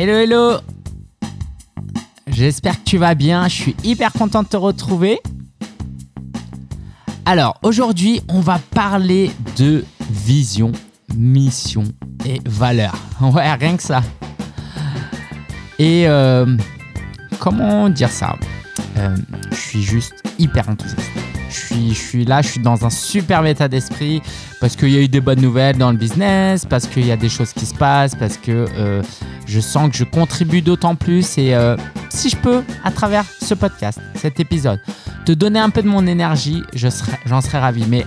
Hello, 0.00 0.12
hello 0.14 0.58
J'espère 2.28 2.78
que 2.78 2.84
tu 2.88 2.98
vas 2.98 3.16
bien, 3.16 3.48
je 3.48 3.54
suis 3.54 3.76
hyper 3.82 4.12
content 4.12 4.44
de 4.44 4.48
te 4.48 4.56
retrouver. 4.56 5.18
Alors, 7.24 7.58
aujourd'hui, 7.62 8.20
on 8.28 8.38
va 8.40 8.60
parler 8.74 9.32
de 9.56 9.84
vision, 10.08 10.70
mission 11.16 11.82
et 12.24 12.40
valeur. 12.46 12.94
Ouais, 13.20 13.52
rien 13.54 13.76
que 13.76 13.82
ça. 13.82 14.02
Et 15.80 16.06
euh, 16.06 16.56
comment 17.40 17.88
dire 17.88 18.10
ça? 18.10 18.36
Euh, 18.98 19.16
Je 19.50 19.56
suis 19.56 19.82
juste 19.82 20.22
hyper 20.38 20.68
enthousiaste. 20.68 21.17
Je 21.70 21.94
suis, 21.94 22.24
là, 22.24 22.42
je 22.42 22.48
suis 22.48 22.60
dans 22.60 22.84
un 22.84 22.90
super 22.90 23.44
état 23.46 23.68
d'esprit 23.68 24.22
parce 24.60 24.76
qu'il 24.76 24.90
y 24.90 24.96
a 24.96 25.00
eu 25.00 25.08
des 25.08 25.20
bonnes 25.20 25.40
nouvelles 25.40 25.76
dans 25.76 25.90
le 25.90 25.96
business, 25.96 26.64
parce 26.64 26.86
qu'il 26.86 27.06
y 27.06 27.12
a 27.12 27.16
des 27.16 27.28
choses 27.28 27.52
qui 27.52 27.66
se 27.66 27.74
passent, 27.74 28.14
parce 28.14 28.36
que 28.36 28.66
euh, 28.76 29.02
je 29.46 29.60
sens 29.60 29.90
que 29.90 29.96
je 29.96 30.04
contribue 30.04 30.62
d'autant 30.62 30.94
plus. 30.94 31.38
Et 31.38 31.54
euh, 31.54 31.76
si 32.10 32.30
je 32.30 32.36
peux, 32.36 32.62
à 32.84 32.90
travers 32.90 33.24
ce 33.42 33.54
podcast, 33.54 34.00
cet 34.14 34.40
épisode, 34.40 34.80
te 35.24 35.32
donner 35.32 35.60
un 35.60 35.70
peu 35.70 35.82
de 35.82 35.88
mon 35.88 36.06
énergie, 36.06 36.62
j'en 36.74 36.90
serais, 36.90 37.18
serais 37.42 37.58
ravi. 37.58 37.84
Mais 37.88 38.06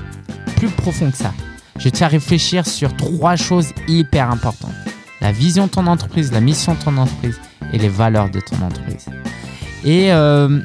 plus 0.58 0.70
profond 0.70 1.12
que 1.12 1.18
ça, 1.18 1.34
je 1.78 1.90
tiens 1.90 2.08
à 2.08 2.10
réfléchir 2.10 2.68
sur 2.68 2.96
trois 2.96 3.36
choses 3.36 3.68
hyper 3.88 4.30
importantes. 4.30 4.74
La 5.22 5.32
vision 5.32 5.68
de 5.68 5.72
ton 5.72 5.88
entreprise, 5.88 6.32
la 6.32 6.42
mission 6.42 6.74
de 6.74 6.80
ton 6.80 6.98
entreprise 6.98 7.40
et 7.74 7.78
les 7.78 7.90
valeurs 7.90 8.30
de 8.30 8.40
ton 8.40 8.56
entreprise. 8.66 9.06
Et 9.84 10.12
euh, 10.12 10.60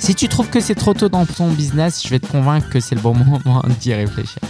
si 0.00 0.14
tu 0.14 0.28
trouves 0.28 0.48
que 0.48 0.60
c'est 0.60 0.74
trop 0.74 0.94
tôt 0.94 1.08
dans 1.08 1.26
ton 1.26 1.48
business, 1.50 2.02
je 2.02 2.08
vais 2.08 2.18
te 2.18 2.26
convaincre 2.26 2.68
que 2.70 2.80
c'est 2.80 2.94
le 2.94 3.00
bon 3.00 3.14
moment 3.44 3.62
d'y 3.80 3.94
réfléchir. 3.94 4.40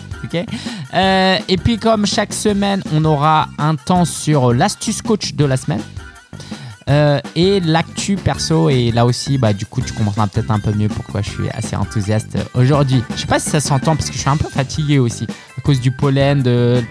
euh, 0.95 1.39
et 1.49 1.57
puis 1.57 1.79
comme 1.79 2.07
chaque 2.07 2.33
semaine, 2.33 2.83
on 2.93 3.05
aura 3.05 3.49
un 3.59 3.75
temps 3.75 4.05
sur 4.05 4.53
l'astuce 4.53 5.03
coach 5.03 5.35
de 5.35 5.45
la 5.45 5.57
semaine. 5.57 5.83
Euh, 6.91 7.21
et 7.37 7.61
l'actu 7.61 8.17
perso, 8.17 8.69
et 8.69 8.91
là 8.91 9.07
aussi, 9.07 9.39
bah, 9.39 9.53
du 9.53 9.65
coup, 9.65 9.81
tu 9.81 9.93
comprendras 9.93 10.27
peut-être 10.27 10.51
un 10.51 10.59
peu 10.59 10.73
mieux 10.73 10.89
pourquoi 10.89 11.23
je 11.23 11.31
suis 11.31 11.49
assez 11.51 11.77
enthousiaste 11.77 12.37
aujourd'hui. 12.55 13.03
Je 13.15 13.21
sais 13.21 13.27
pas 13.27 13.39
si 13.39 13.49
ça 13.49 13.61
s'entend 13.61 13.95
parce 13.95 14.09
que 14.09 14.15
je 14.15 14.21
suis 14.21 14.29
un 14.29 14.37
peu 14.37 14.49
fatigué 14.49 14.99
aussi 14.99 15.27
à 15.57 15.61
cause 15.61 15.81
du 15.81 15.93
pollen, 15.93 16.43
de, 16.43 16.83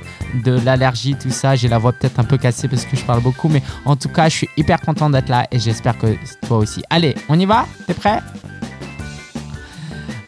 de 0.46 0.52
l'allergie, 0.64 1.16
tout 1.16 1.32
ça. 1.32 1.56
J'ai 1.56 1.68
la 1.68 1.80
voix 1.80 1.92
peut-être 1.92 2.20
un 2.20 2.24
peu 2.24 2.38
cassée 2.38 2.68
parce 2.70 2.86
que 2.86 2.96
je 2.96 3.04
parle 3.04 3.22
beaucoup, 3.22 3.50
mais 3.50 3.62
en 3.84 3.96
tout 3.98 4.10
cas, 4.10 4.30
je 4.30 4.36
suis 4.36 4.50
hyper 4.56 4.80
content 4.80 5.10
d'être 5.10 5.30
là 5.30 5.48
et 5.52 5.60
j'espère 5.60 5.98
que 5.98 6.16
toi 6.48 6.58
aussi. 6.58 6.82
Allez, 6.90 7.16
on 7.28 7.38
y 7.38 7.46
va? 7.46 7.66
T'es 7.86 7.94
prêt? 7.94 8.20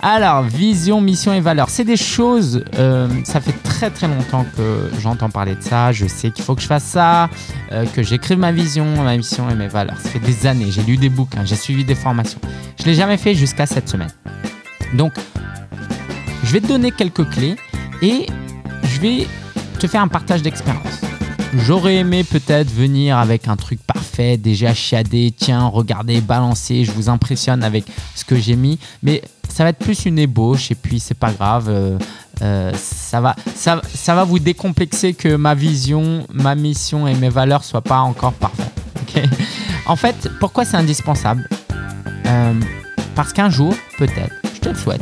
Alors, 0.01 0.41
vision, 0.41 0.99
mission 0.99 1.31
et 1.31 1.41
valeur. 1.41 1.69
C'est 1.69 1.83
des 1.83 1.97
choses, 1.97 2.63
euh, 2.79 3.07
ça 3.23 3.39
fait 3.39 3.53
très 3.63 3.91
très 3.91 4.07
longtemps 4.07 4.45
que 4.57 4.89
j'entends 4.99 5.29
parler 5.29 5.53
de 5.53 5.61
ça. 5.61 5.91
Je 5.91 6.07
sais 6.07 6.31
qu'il 6.31 6.43
faut 6.43 6.55
que 6.55 6.61
je 6.61 6.67
fasse 6.67 6.83
ça, 6.83 7.29
euh, 7.71 7.85
que 7.85 8.01
j'écrive 8.01 8.39
ma 8.39 8.51
vision, 8.51 8.85
ma 9.03 9.15
mission 9.15 9.47
et 9.49 9.55
mes 9.55 9.67
valeurs. 9.67 9.97
Ça 9.99 10.09
fait 10.09 10.19
des 10.19 10.47
années. 10.47 10.71
J'ai 10.71 10.81
lu 10.81 10.97
des 10.97 11.09
bouquins, 11.09 11.45
j'ai 11.45 11.55
suivi 11.55 11.85
des 11.85 11.95
formations. 11.95 12.39
Je 12.79 12.83
ne 12.83 12.89
l'ai 12.89 12.95
jamais 12.95 13.17
fait 13.17 13.35
jusqu'à 13.35 13.67
cette 13.67 13.89
semaine. 13.89 14.11
Donc, 14.95 15.13
je 16.43 16.51
vais 16.51 16.61
te 16.61 16.67
donner 16.67 16.91
quelques 16.91 17.29
clés 17.29 17.55
et 18.01 18.25
je 18.83 18.99
vais 19.01 19.27
te 19.77 19.85
faire 19.85 20.01
un 20.01 20.07
partage 20.07 20.41
d'expérience. 20.41 21.10
J'aurais 21.53 21.95
aimé 21.97 22.23
peut-être 22.23 22.71
venir 22.71 23.17
avec 23.17 23.49
un 23.49 23.57
truc 23.57 23.79
parfait, 23.83 24.37
déjà 24.37 24.73
chiadé, 24.73 25.33
tiens, 25.35 25.65
regardez, 25.65 26.21
balancez, 26.21 26.85
je 26.85 26.91
vous 26.91 27.09
impressionne 27.09 27.63
avec 27.63 27.83
ce 28.15 28.23
que 28.23 28.37
j'ai 28.37 28.55
mis. 28.55 28.79
Mais 29.03 29.21
ça 29.49 29.63
va 29.63 29.71
être 29.71 29.79
plus 29.79 30.05
une 30.05 30.17
ébauche 30.17 30.71
et 30.71 30.75
puis 30.75 31.01
c'est 31.01 31.17
pas 31.17 31.31
grave. 31.31 31.67
Euh, 31.67 31.97
euh, 32.41 32.71
ça, 32.73 33.19
va, 33.19 33.35
ça, 33.53 34.15
va 34.15 34.23
vous 34.23 34.39
décomplexer 34.39 35.13
que 35.13 35.35
ma 35.35 35.53
vision, 35.53 36.25
ma 36.33 36.55
mission 36.55 37.05
et 37.05 37.15
mes 37.15 37.29
valeurs 37.29 37.65
soient 37.65 37.81
pas 37.81 37.99
encore 37.99 38.33
parfaites. 38.33 38.71
en 39.85 39.97
fait, 39.97 40.29
pourquoi 40.39 40.63
c'est 40.63 40.77
indispensable? 40.77 41.49
Euh, 42.27 42.53
Parce 43.13 43.33
qu'un 43.33 43.49
jour, 43.49 43.73
peut-être, 43.97 44.33
je 44.55 44.59
te 44.61 44.69
le 44.69 44.75
souhaite, 44.75 45.01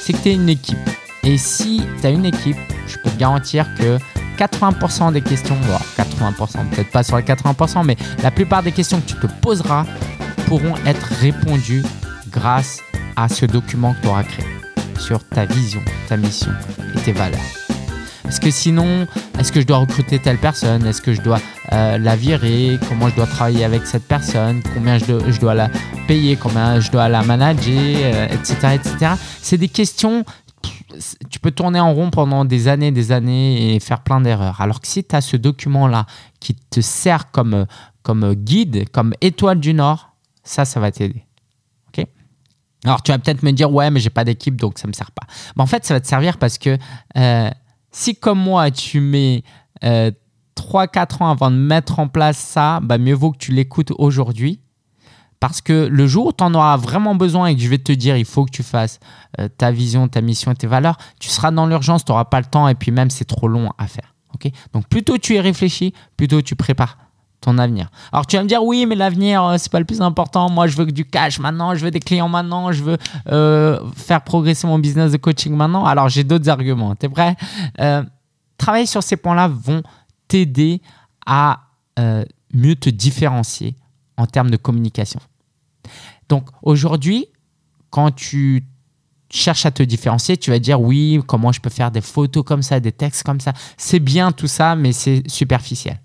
c'est 0.00 0.12
que 0.12 0.18
tu 0.18 0.28
es 0.28 0.34
une 0.34 0.48
équipe. 0.48 0.78
Et 1.24 1.36
si 1.36 1.82
tu 2.00 2.06
as 2.06 2.10
une 2.10 2.26
équipe, 2.26 2.56
je 2.86 2.96
peux 2.98 3.10
te 3.10 3.18
garantir 3.18 3.66
que 3.74 3.98
80% 4.36 5.12
des 5.12 5.22
questions, 5.22 5.56
bon, 5.66 6.02
80%, 6.02 6.68
peut-être 6.70 6.90
pas 6.90 7.02
sur 7.02 7.16
les 7.16 7.22
80%, 7.22 7.84
mais 7.84 7.96
la 8.22 8.30
plupart 8.30 8.62
des 8.62 8.72
questions 8.72 9.00
que 9.00 9.06
tu 9.06 9.16
te 9.16 9.26
poseras 9.40 9.84
pourront 10.46 10.74
être 10.86 11.06
répondues 11.20 11.84
grâce 12.30 12.80
à 13.16 13.28
ce 13.28 13.46
document 13.46 13.94
que 13.94 14.02
tu 14.02 14.08
auras 14.08 14.24
créé 14.24 14.46
sur 14.98 15.22
ta 15.24 15.44
vision, 15.44 15.80
ta 16.08 16.16
mission 16.16 16.52
et 16.94 17.00
tes 17.00 17.12
valeurs. 17.12 17.40
Parce 18.22 18.38
que 18.38 18.50
sinon, 18.50 19.06
est-ce 19.38 19.52
que 19.52 19.60
je 19.60 19.66
dois 19.66 19.78
recruter 19.78 20.18
telle 20.18 20.38
personne? 20.38 20.86
Est-ce 20.86 21.02
que 21.02 21.12
je 21.12 21.20
dois 21.20 21.38
euh, 21.72 21.98
la 21.98 22.16
virer? 22.16 22.78
Comment 22.88 23.08
je 23.08 23.16
dois 23.16 23.26
travailler 23.26 23.64
avec 23.64 23.86
cette 23.86 24.08
personne? 24.08 24.62
Combien 24.74 24.98
je 24.98 25.04
dois, 25.04 25.30
je 25.30 25.38
dois 25.38 25.54
la 25.54 25.68
payer? 26.08 26.36
Combien 26.36 26.80
je 26.80 26.90
dois 26.90 27.08
la 27.08 27.22
manager? 27.22 28.26
Etc. 28.32 28.56
Euh, 28.64 28.70
etc. 28.72 29.12
C'est 29.42 29.58
des 29.58 29.68
questions 29.68 30.24
tu 31.30 31.38
peux 31.40 31.50
tourner 31.50 31.80
en 31.80 31.92
rond 31.92 32.10
pendant 32.10 32.44
des 32.44 32.68
années, 32.68 32.90
des 32.90 33.12
années 33.12 33.74
et 33.74 33.80
faire 33.80 34.02
plein 34.02 34.20
d'erreurs. 34.20 34.60
Alors 34.60 34.80
que 34.80 34.86
si 34.86 35.04
tu 35.04 35.14
as 35.14 35.20
ce 35.20 35.36
document-là 35.36 36.06
qui 36.40 36.54
te 36.54 36.80
sert 36.80 37.30
comme, 37.30 37.66
guide, 38.34 38.88
comme 38.90 39.14
étoile 39.20 39.60
du 39.60 39.74
Nord, 39.74 40.10
ça, 40.42 40.64
ça 40.64 40.80
va 40.80 40.90
t'aider. 40.90 41.24
Alors 42.86 43.02
tu 43.02 43.12
vas 43.12 43.18
peut-être 43.18 43.42
me 43.42 43.50
dire, 43.50 43.72
ouais, 43.72 43.90
mais 43.90 43.98
j'ai 43.98 44.10
pas 44.10 44.24
d'équipe, 44.24 44.56
donc 44.56 44.78
ça 44.78 44.86
me 44.86 44.92
sert 44.92 45.10
pas. 45.10 45.26
Mais 45.56 45.62
en 45.62 45.66
fait, 45.66 45.86
ça 45.86 45.94
va 45.94 46.00
te 46.00 46.06
servir 46.06 46.36
parce 46.36 46.58
que 46.58 46.76
euh, 47.16 47.50
si 47.90 48.14
comme 48.14 48.38
moi, 48.38 48.70
tu 48.70 49.00
mets... 49.00 49.42
Euh, 49.82 50.10
3-4 50.56 51.22
ans 51.22 51.30
avant 51.30 51.50
de 51.50 51.56
mettre 51.56 51.98
en 51.98 52.08
place 52.08 52.38
ça, 52.38 52.80
bah 52.80 52.98
mieux 52.98 53.14
vaut 53.14 53.32
que 53.32 53.38
tu 53.38 53.52
l'écoutes 53.52 53.92
aujourd'hui 53.98 54.60
parce 55.46 55.60
que 55.60 55.88
le 55.92 56.06
jour 56.06 56.28
où 56.28 56.32
tu 56.32 56.42
en 56.42 56.54
auras 56.54 56.78
vraiment 56.78 57.14
besoin 57.14 57.48
et 57.48 57.54
que 57.54 57.60
je 57.60 57.68
vais 57.68 57.76
te 57.76 57.92
dire, 57.92 58.16
il 58.16 58.24
faut 58.24 58.46
que 58.46 58.50
tu 58.50 58.62
fasses 58.62 58.98
euh, 59.38 59.46
ta 59.58 59.72
vision, 59.72 60.08
ta 60.08 60.22
mission 60.22 60.50
et 60.50 60.54
tes 60.54 60.66
valeurs, 60.66 60.96
tu 61.20 61.28
seras 61.28 61.50
dans 61.50 61.66
l'urgence, 61.66 62.02
tu 62.02 62.12
n'auras 62.12 62.24
pas 62.24 62.40
le 62.40 62.46
temps 62.46 62.66
et 62.66 62.74
puis 62.74 62.90
même 62.92 63.10
c'est 63.10 63.26
trop 63.26 63.46
long 63.46 63.70
à 63.76 63.86
faire. 63.86 64.14
Donc 64.72 64.88
plutôt 64.88 65.18
tu 65.18 65.34
y 65.34 65.40
réfléchis, 65.40 65.92
plutôt 66.16 66.40
tu 66.40 66.56
prépares 66.56 66.96
ton 67.42 67.58
avenir. 67.58 67.90
Alors 68.10 68.26
tu 68.26 68.38
vas 68.38 68.42
me 68.42 68.48
dire, 68.48 68.64
oui, 68.64 68.86
mais 68.86 68.94
l'avenir, 68.94 69.44
euh, 69.44 69.56
c'est 69.58 69.70
pas 69.70 69.80
le 69.80 69.84
plus 69.84 70.00
important. 70.00 70.48
Moi, 70.48 70.66
je 70.66 70.78
veux 70.78 70.86
que 70.86 70.92
du 70.92 71.04
cash 71.04 71.38
maintenant, 71.38 71.74
je 71.74 71.84
veux 71.84 71.90
des 71.90 72.00
clients 72.00 72.30
maintenant, 72.30 72.72
je 72.72 72.82
veux 72.82 72.96
euh, 73.30 73.78
faire 73.96 74.24
progresser 74.24 74.66
mon 74.66 74.78
business 74.78 75.12
de 75.12 75.18
coaching 75.18 75.54
maintenant. 75.54 75.84
Alors 75.84 76.08
j'ai 76.08 76.24
d'autres 76.24 76.48
arguments. 76.48 76.96
Tu 76.96 77.04
es 77.04 77.08
prêt 77.10 77.36
Travailler 78.56 78.86
sur 78.86 79.02
ces 79.02 79.18
points-là 79.18 79.48
vont 79.48 79.82
t'aider 80.26 80.80
à 81.26 81.64
mieux 82.54 82.76
te 82.76 82.88
différencier 82.88 83.76
en 84.16 84.24
termes 84.24 84.50
de 84.50 84.56
communication. 84.56 85.20
Donc 86.28 86.48
aujourd'hui, 86.62 87.26
quand 87.90 88.10
tu 88.10 88.66
cherches 89.30 89.66
à 89.66 89.70
te 89.70 89.82
différencier, 89.82 90.36
tu 90.36 90.50
vas 90.50 90.58
dire 90.58 90.80
oui, 90.80 91.20
comment 91.26 91.52
je 91.52 91.60
peux 91.60 91.70
faire 91.70 91.90
des 91.90 92.00
photos 92.00 92.44
comme 92.44 92.62
ça, 92.62 92.80
des 92.80 92.92
textes 92.92 93.22
comme 93.22 93.40
ça. 93.40 93.52
C'est 93.76 94.00
bien 94.00 94.32
tout 94.32 94.46
ça, 94.46 94.76
mais 94.76 94.92
c'est 94.92 95.22
superficiel. 95.28 96.00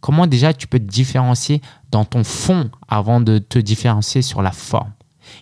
Comment 0.00 0.26
déjà 0.26 0.52
tu 0.52 0.66
peux 0.66 0.78
te 0.78 0.84
différencier 0.84 1.62
dans 1.90 2.04
ton 2.04 2.24
fond 2.24 2.70
avant 2.88 3.20
de 3.20 3.38
te 3.38 3.58
différencier 3.58 4.22
sur 4.22 4.42
la 4.42 4.52
forme? 4.52 4.92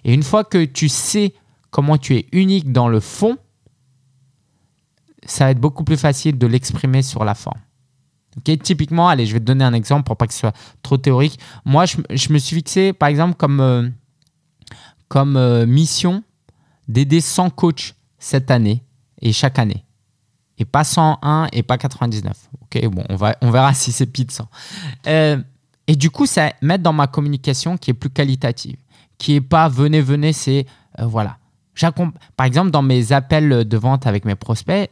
Et 0.04 0.14
une 0.14 0.22
fois 0.22 0.44
que 0.44 0.64
tu 0.64 0.88
sais 0.88 1.34
comment 1.70 1.98
tu 1.98 2.14
es 2.14 2.26
unique 2.32 2.70
dans 2.70 2.88
le 2.88 3.00
fond, 3.00 3.36
ça 5.24 5.46
va 5.46 5.50
être 5.50 5.60
beaucoup 5.60 5.84
plus 5.84 5.96
facile 5.96 6.38
de 6.38 6.46
l'exprimer 6.46 7.02
sur 7.02 7.24
la 7.24 7.34
forme. 7.34 7.58
typiquement, 8.44 9.08
allez, 9.08 9.26
je 9.26 9.32
vais 9.32 9.40
te 9.40 9.44
donner 9.44 9.64
un 9.64 9.74
exemple 9.74 10.04
pour 10.04 10.16
pas 10.16 10.26
que 10.26 10.32
ce 10.32 10.40
soit 10.40 10.56
trop 10.82 10.96
théorique. 10.96 11.38
Moi, 11.64 11.84
je, 11.86 12.32
me 12.32 12.38
suis 12.38 12.56
fixé, 12.56 12.92
par 12.92 13.08
exemple, 13.08 13.34
comme 13.34 13.60
euh, 13.60 13.88
comme 15.12 15.36
euh, 15.36 15.66
mission 15.66 16.24
d'aider 16.88 17.20
100 17.20 17.50
coachs 17.50 17.94
cette 18.18 18.50
année 18.50 18.82
et 19.20 19.34
chaque 19.34 19.58
année. 19.58 19.84
Et 20.56 20.64
pas 20.64 20.84
101 20.84 21.48
et 21.52 21.62
pas 21.62 21.76
99. 21.76 22.48
Ok, 22.62 22.86
bon, 22.86 23.04
on, 23.10 23.16
va, 23.16 23.36
on 23.42 23.50
verra 23.50 23.74
si 23.74 23.92
c'est 23.92 24.06
pile 24.06 24.28
de 24.28 24.32
100. 24.32 24.48
et 25.86 25.96
du 25.96 26.08
coup, 26.08 26.24
ça 26.24 26.54
mettre 26.62 26.82
dans 26.82 26.94
ma 26.94 27.08
communication 27.08 27.76
qui 27.76 27.90
est 27.90 27.94
plus 27.94 28.08
qualitative, 28.08 28.78
qui 29.18 29.34
est 29.34 29.42
pas 29.42 29.68
venez, 29.68 30.00
venez, 30.00 30.32
c'est 30.32 30.64
euh, 30.98 31.04
voilà. 31.04 31.36
Par 32.38 32.46
exemple, 32.46 32.70
dans 32.70 32.80
mes 32.80 33.12
appels 33.12 33.68
de 33.68 33.76
vente 33.76 34.06
avec 34.06 34.24
mes 34.24 34.34
prospects, 34.34 34.90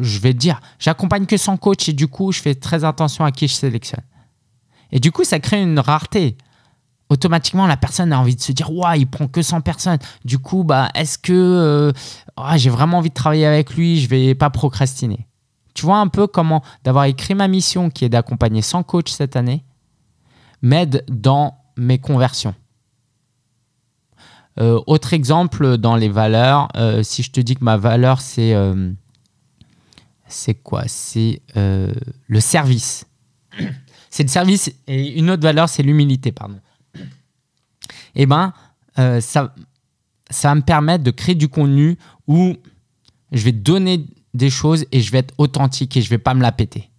je 0.00 0.18
vais 0.18 0.32
dire, 0.32 0.62
j'accompagne 0.78 1.26
que 1.26 1.36
100 1.36 1.58
coachs 1.58 1.90
et 1.90 1.92
du 1.92 2.08
coup, 2.08 2.32
je 2.32 2.40
fais 2.40 2.54
très 2.54 2.84
attention 2.84 3.26
à 3.26 3.32
qui 3.32 3.48
je 3.48 3.54
sélectionne. 3.54 4.04
Et 4.92 4.98
du 4.98 5.12
coup, 5.12 5.24
ça 5.24 5.40
crée 5.40 5.60
une 5.60 5.78
rareté 5.78 6.38
automatiquement 7.12 7.66
la 7.66 7.76
personne 7.76 8.12
a 8.12 8.18
envie 8.18 8.34
de 8.34 8.40
se 8.40 8.52
dire 8.52 8.72
waouh 8.72 8.96
il 8.96 9.06
prend 9.06 9.28
que 9.28 9.42
100 9.42 9.60
personnes. 9.60 9.98
Du 10.24 10.38
coup 10.38 10.64
bah 10.64 10.88
est-ce 10.94 11.18
que 11.18 11.32
euh, 11.32 11.92
ah, 12.36 12.56
j'ai 12.56 12.70
vraiment 12.70 12.98
envie 12.98 13.10
de 13.10 13.14
travailler 13.14 13.46
avec 13.46 13.74
lui 13.74 14.00
je 14.00 14.08
vais 14.08 14.34
pas 14.34 14.50
procrastiner. 14.50 15.28
Tu 15.74 15.84
vois 15.84 15.98
un 15.98 16.08
peu 16.08 16.26
comment 16.26 16.62
d'avoir 16.84 17.04
écrit 17.04 17.34
ma 17.34 17.48
mission 17.48 17.90
qui 17.90 18.04
est 18.04 18.08
d'accompagner 18.08 18.62
100 18.62 18.82
coachs 18.84 19.10
cette 19.10 19.36
année 19.36 19.64
m'aide 20.62 21.04
dans 21.08 21.58
mes 21.76 21.98
conversions. 21.98 22.54
Euh, 24.60 24.80
autre 24.86 25.12
exemple 25.14 25.78
dans 25.78 25.96
les 25.96 26.10
valeurs 26.10 26.68
euh, 26.76 27.02
si 27.02 27.22
je 27.22 27.30
te 27.30 27.40
dis 27.40 27.56
que 27.56 27.64
ma 27.64 27.76
valeur 27.76 28.20
c'est 28.20 28.54
c'est 30.28 30.54
quoi? 30.54 30.84
C'est 30.86 31.42
le 31.54 32.40
service. 32.40 33.06
C'est 34.12 34.24
le 34.24 34.28
service 34.28 34.70
et 34.86 35.18
une 35.18 35.30
autre 35.30 35.42
valeur, 35.42 35.70
c'est 35.70 35.82
l'humilité, 35.82 36.32
pardon. 36.32 36.60
Eh 38.14 38.26
ben, 38.26 38.52
euh, 38.98 39.20
ça, 39.20 39.54
va 40.42 40.54
me 40.54 40.62
permettre 40.62 41.04
de 41.04 41.10
créer 41.10 41.34
du 41.34 41.48
contenu 41.48 41.96
où 42.26 42.54
je 43.32 43.44
vais 43.44 43.52
donner 43.52 44.06
des 44.34 44.50
choses 44.50 44.84
et 44.92 45.00
je 45.00 45.10
vais 45.12 45.18
être 45.18 45.34
authentique 45.38 45.96
et 45.96 46.02
je 46.02 46.10
vais 46.10 46.18
pas 46.18 46.34
me 46.34 46.42
la 46.42 46.52
péter. 46.52 46.90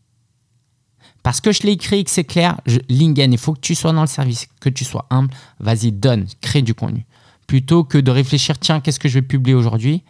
Parce 1.21 1.39
que 1.39 1.51
je 1.51 1.63
l'ai 1.63 1.71
écrit 1.71 2.03
que 2.03 2.11
c'est 2.11 2.25
clair, 2.25 2.59
Lingen, 2.89 3.31
il 3.31 3.37
faut 3.37 3.53
que 3.53 3.61
tu 3.61 3.75
sois 3.75 3.93
dans 3.93 4.01
le 4.01 4.07
service, 4.07 4.47
que 4.59 4.69
tu 4.69 4.83
sois 4.83 5.05
humble, 5.09 5.33
vas-y, 5.59 5.91
donne, 5.91 6.27
crée 6.41 6.61
du 6.61 6.73
contenu. 6.73 7.05
Plutôt 7.47 7.83
que 7.83 7.97
de 7.97 8.11
réfléchir, 8.11 8.59
tiens, 8.59 8.81
qu'est-ce 8.81 8.99
que 8.99 9.07
je 9.07 9.15
vais 9.15 9.21
publier 9.21 9.55
aujourd'hui 9.55 10.03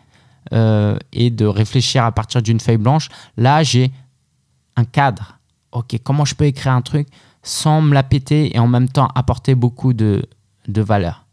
euh, 0.52 0.98
et 1.12 1.30
de 1.30 1.46
réfléchir 1.46 2.04
à 2.04 2.12
partir 2.12 2.42
d'une 2.42 2.60
feuille 2.60 2.78
blanche. 2.78 3.10
Là, 3.38 3.64
j'ai 3.64 3.92
un 4.76 4.86
cadre. 4.86 5.40
Ok, 5.72 5.98
comment 6.04 6.26
je 6.26 6.36
peux 6.36 6.46
écrire 6.46 6.74
un 6.74 6.82
truc 6.82 7.08
sans 7.44 7.82
me 7.82 7.94
la 7.94 8.04
péter 8.04 8.56
et 8.56 8.60
en 8.60 8.68
même 8.68 8.90
temps 8.90 9.08
apporter 9.16 9.54
beaucoup 9.54 9.94
de, 9.94 10.24
de 10.68 10.82
valeur. 10.82 11.26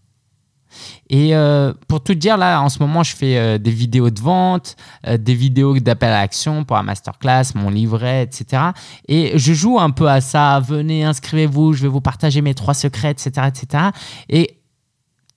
Et 1.09 1.35
euh, 1.35 1.73
pour 1.89 2.03
tout 2.03 2.15
dire, 2.15 2.37
là, 2.37 2.63
en 2.63 2.69
ce 2.69 2.79
moment, 2.79 3.03
je 3.03 3.17
fais 3.17 3.37
euh, 3.37 3.59
des 3.59 3.73
vidéos 3.73 4.11
de 4.11 4.21
vente, 4.21 4.77
des 5.05 5.35
vidéos 5.35 5.77
d'appel 5.81 6.11
à 6.11 6.21
l'action 6.21 6.65
pour 6.65 6.77
la 6.77 6.85
masterclass, 6.85 7.47
mon 7.57 7.71
livret, 7.71 8.23
etc. 8.23 8.63
Et 9.09 9.37
je 9.37 9.53
joue 9.53 9.81
un 9.81 9.91
peu 9.91 10.09
à 10.09 10.21
ça. 10.21 10.61
Venez, 10.61 11.05
inscrivez-vous, 11.05 11.73
je 11.73 11.83
vais 11.83 11.89
vous 11.89 12.01
partager 12.01 12.41
mes 12.41 12.55
trois 12.55 12.75
secrets, 12.75 13.11
etc. 13.11 13.49
etc. 13.49 13.85
Et 14.29 14.61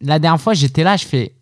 la 0.01 0.19
dernière 0.19 0.39
fois, 0.39 0.54
j'étais 0.54 0.84
là, 0.84 0.98
je 0.98 1.06
fais, 1.06 1.34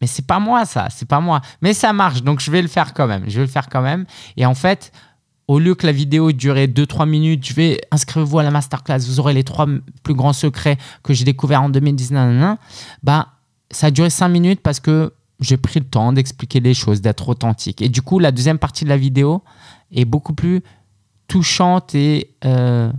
mais 0.00 0.06
c'est 0.06 0.26
pas 0.26 0.38
moi 0.38 0.64
ça, 0.64 0.88
c'est 0.90 1.08
pas 1.08 1.20
moi. 1.20 1.40
Mais 1.62 1.72
ça 1.72 1.92
marche, 1.92 2.22
donc 2.22 2.40
je 2.40 2.50
vais 2.50 2.62
le 2.62 2.68
faire 2.68 2.94
quand 2.94 3.06
même. 3.06 3.24
Je 3.26 3.36
vais 3.36 3.46
le 3.46 3.50
faire 3.50 3.68
quand 3.68 3.82
même. 3.82 4.04
Et 4.36 4.46
en 4.46 4.54
fait, 4.54 4.92
au 5.48 5.58
lieu 5.58 5.74
que 5.74 5.86
la 5.86 5.92
vidéo 5.92 6.32
dure 6.32 6.54
2-3 6.54 7.08
minutes, 7.08 7.46
je 7.46 7.54
vais 7.54 7.80
inscrivez-vous 7.90 8.38
à 8.38 8.42
la 8.42 8.50
masterclass, 8.50 9.00
vous 9.00 9.20
aurez 9.20 9.34
les 9.34 9.44
trois 9.44 9.66
plus 10.02 10.14
grands 10.14 10.32
secrets 10.32 10.78
que 11.02 11.12
j'ai 11.12 11.24
découverts 11.24 11.62
en 11.62 11.68
2019. 11.68 12.58
Bah, 13.02 13.28
ça 13.70 13.88
a 13.88 13.90
duré 13.90 14.10
5 14.10 14.28
minutes 14.28 14.60
parce 14.60 14.80
que 14.80 15.12
j'ai 15.40 15.56
pris 15.56 15.80
le 15.80 15.86
temps 15.86 16.12
d'expliquer 16.12 16.60
les 16.60 16.74
choses, 16.74 17.00
d'être 17.00 17.28
authentique. 17.28 17.82
Et 17.82 17.88
du 17.88 18.02
coup, 18.02 18.18
la 18.18 18.32
deuxième 18.32 18.58
partie 18.58 18.84
de 18.84 18.88
la 18.88 18.96
vidéo 18.96 19.42
est 19.92 20.04
beaucoup 20.04 20.34
plus 20.34 20.62
touchante 21.28 21.94
et 21.94 22.34
euh, 22.44 22.90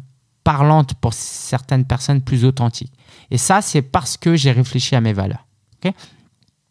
parlante 0.43 0.93
pour 0.95 1.13
certaines 1.13 1.85
personnes 1.85 2.21
plus 2.21 2.45
authentiques. 2.45 2.93
Et 3.31 3.37
ça, 3.37 3.61
c'est 3.61 3.81
parce 3.81 4.17
que 4.17 4.35
j'ai 4.35 4.51
réfléchi 4.51 4.95
à 4.95 5.01
mes 5.01 5.13
valeurs. 5.13 5.45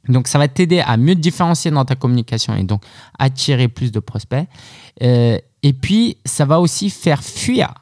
Donc, 0.09 0.29
ça 0.29 0.39
va 0.39 0.49
t'aider 0.49 0.81
à 0.81 0.97
mieux 0.97 1.15
te 1.15 1.21
différencier 1.21 1.71
dans 1.71 1.85
ta 1.85 1.95
communication 1.95 2.55
et 2.55 2.65
donc 2.65 2.83
attirer 3.19 3.69
plus 3.69 3.91
de 3.91 4.01
prospects. 4.01 4.47
Euh, 5.03 5.39
et 5.63 5.73
puis, 5.73 6.19
ça 6.25 6.45
va 6.45 6.61
aussi 6.61 6.91
faire 6.91 7.23
fuir 7.23 7.73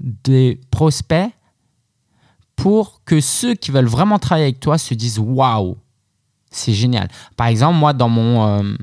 des 0.00 0.60
prospects 0.70 1.30
pour 2.56 3.00
que 3.04 3.20
ceux 3.20 3.54
qui 3.54 3.70
veulent 3.70 3.86
vraiment 3.86 4.18
travailler 4.18 4.46
avec 4.46 4.60
toi 4.60 4.76
se 4.76 4.92
disent 4.92 5.18
waouh, 5.18 5.78
c'est 6.50 6.74
génial. 6.74 7.08
Par 7.36 7.46
exemple, 7.46 7.78
moi, 7.78 7.94
dans 7.94 8.08
mon, 8.08 8.46
euh, 8.46 8.74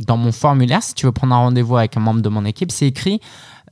dans 0.00 0.16
mon 0.16 0.32
formulaire, 0.32 0.82
si 0.82 0.94
tu 0.94 1.06
veux 1.06 1.12
prendre 1.12 1.34
un 1.34 1.38
rendez-vous 1.38 1.76
avec 1.76 1.96
un 1.96 2.00
membre 2.00 2.22
de 2.22 2.28
mon 2.28 2.44
équipe, 2.44 2.72
c'est 2.72 2.88
écrit 2.88 3.20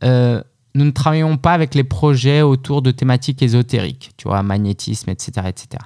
euh, 0.04 0.40
nous 0.74 0.84
ne 0.84 0.90
travaillons 0.92 1.36
pas 1.36 1.52
avec 1.52 1.74
les 1.74 1.82
projets 1.82 2.42
autour 2.42 2.82
de 2.82 2.92
thématiques 2.92 3.42
ésotériques, 3.42 4.12
tu 4.16 4.28
vois, 4.28 4.42
magnétisme, 4.44 5.10
etc. 5.10 5.48
etc. 5.48 5.82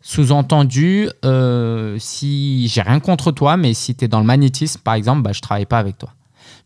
Sous-entendu, 0.00 1.08
euh, 1.24 1.96
si 1.98 2.68
j'ai 2.68 2.82
rien 2.82 3.00
contre 3.00 3.32
toi, 3.32 3.56
mais 3.56 3.74
si 3.74 3.94
tu 3.94 4.04
es 4.04 4.08
dans 4.08 4.20
le 4.20 4.26
magnétisme, 4.26 4.80
par 4.80 4.94
exemple, 4.94 5.22
bah, 5.22 5.32
je 5.32 5.40
travaille 5.40 5.66
pas 5.66 5.78
avec 5.78 5.98
toi. 5.98 6.10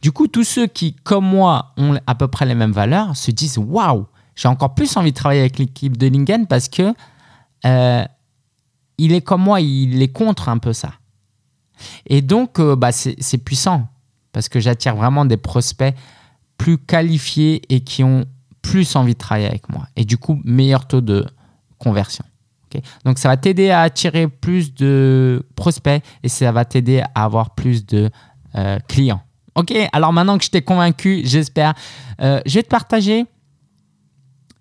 Du 0.02 0.12
coup, 0.12 0.28
tous 0.28 0.44
ceux 0.44 0.66
qui, 0.66 0.94
comme 0.94 1.26
moi, 1.26 1.72
ont 1.76 1.98
à 2.06 2.14
peu 2.14 2.28
près 2.28 2.44
les 2.44 2.54
mêmes 2.54 2.72
valeurs, 2.72 3.16
se 3.16 3.30
disent 3.30 3.58
Waouh, 3.58 4.06
j'ai 4.34 4.48
encore 4.48 4.74
plus 4.74 4.96
envie 4.96 5.12
de 5.12 5.16
travailler 5.16 5.40
avec 5.40 5.58
l'équipe 5.58 5.96
de 5.96 6.06
Lingen 6.08 6.46
parce 6.46 6.68
que 6.68 6.94
euh, 7.64 8.04
il 8.98 9.12
est 9.12 9.20
comme 9.20 9.42
moi, 9.42 9.60
il 9.60 10.02
est 10.02 10.12
contre 10.12 10.48
un 10.48 10.58
peu 10.58 10.72
ça. 10.72 10.92
Et 12.06 12.22
donc, 12.22 12.60
euh, 12.60 12.76
bah, 12.76 12.92
c'est 12.92 13.38
puissant 13.38 13.88
parce 14.32 14.48
que 14.48 14.60
j'attire 14.60 14.96
vraiment 14.96 15.24
des 15.24 15.36
prospects 15.36 15.94
plus 16.58 16.78
qualifiés 16.78 17.62
et 17.68 17.80
qui 17.80 18.04
ont 18.04 18.24
plus 18.60 18.96
envie 18.96 19.14
de 19.14 19.18
travailler 19.18 19.48
avec 19.48 19.68
moi. 19.68 19.86
Et 19.96 20.04
du 20.04 20.16
coup, 20.16 20.40
meilleur 20.44 20.86
taux 20.86 21.00
de 21.00 21.26
conversion. 21.78 22.24
Donc 23.04 23.18
ça 23.18 23.28
va 23.28 23.36
t'aider 23.36 23.70
à 23.70 23.82
attirer 23.82 24.28
plus 24.28 24.74
de 24.74 25.44
prospects 25.56 26.02
et 26.22 26.28
ça 26.28 26.52
va 26.52 26.64
t'aider 26.64 27.02
à 27.14 27.24
avoir 27.24 27.54
plus 27.54 27.86
de 27.86 28.10
euh, 28.54 28.78
clients. 28.88 29.22
Ok, 29.54 29.72
alors 29.92 30.12
maintenant 30.12 30.38
que 30.38 30.44
je 30.44 30.50
t'ai 30.50 30.62
convaincu, 30.62 31.22
j'espère, 31.24 31.74
euh, 32.20 32.40
je 32.46 32.54
vais 32.54 32.62
te 32.62 32.68
partager 32.68 33.26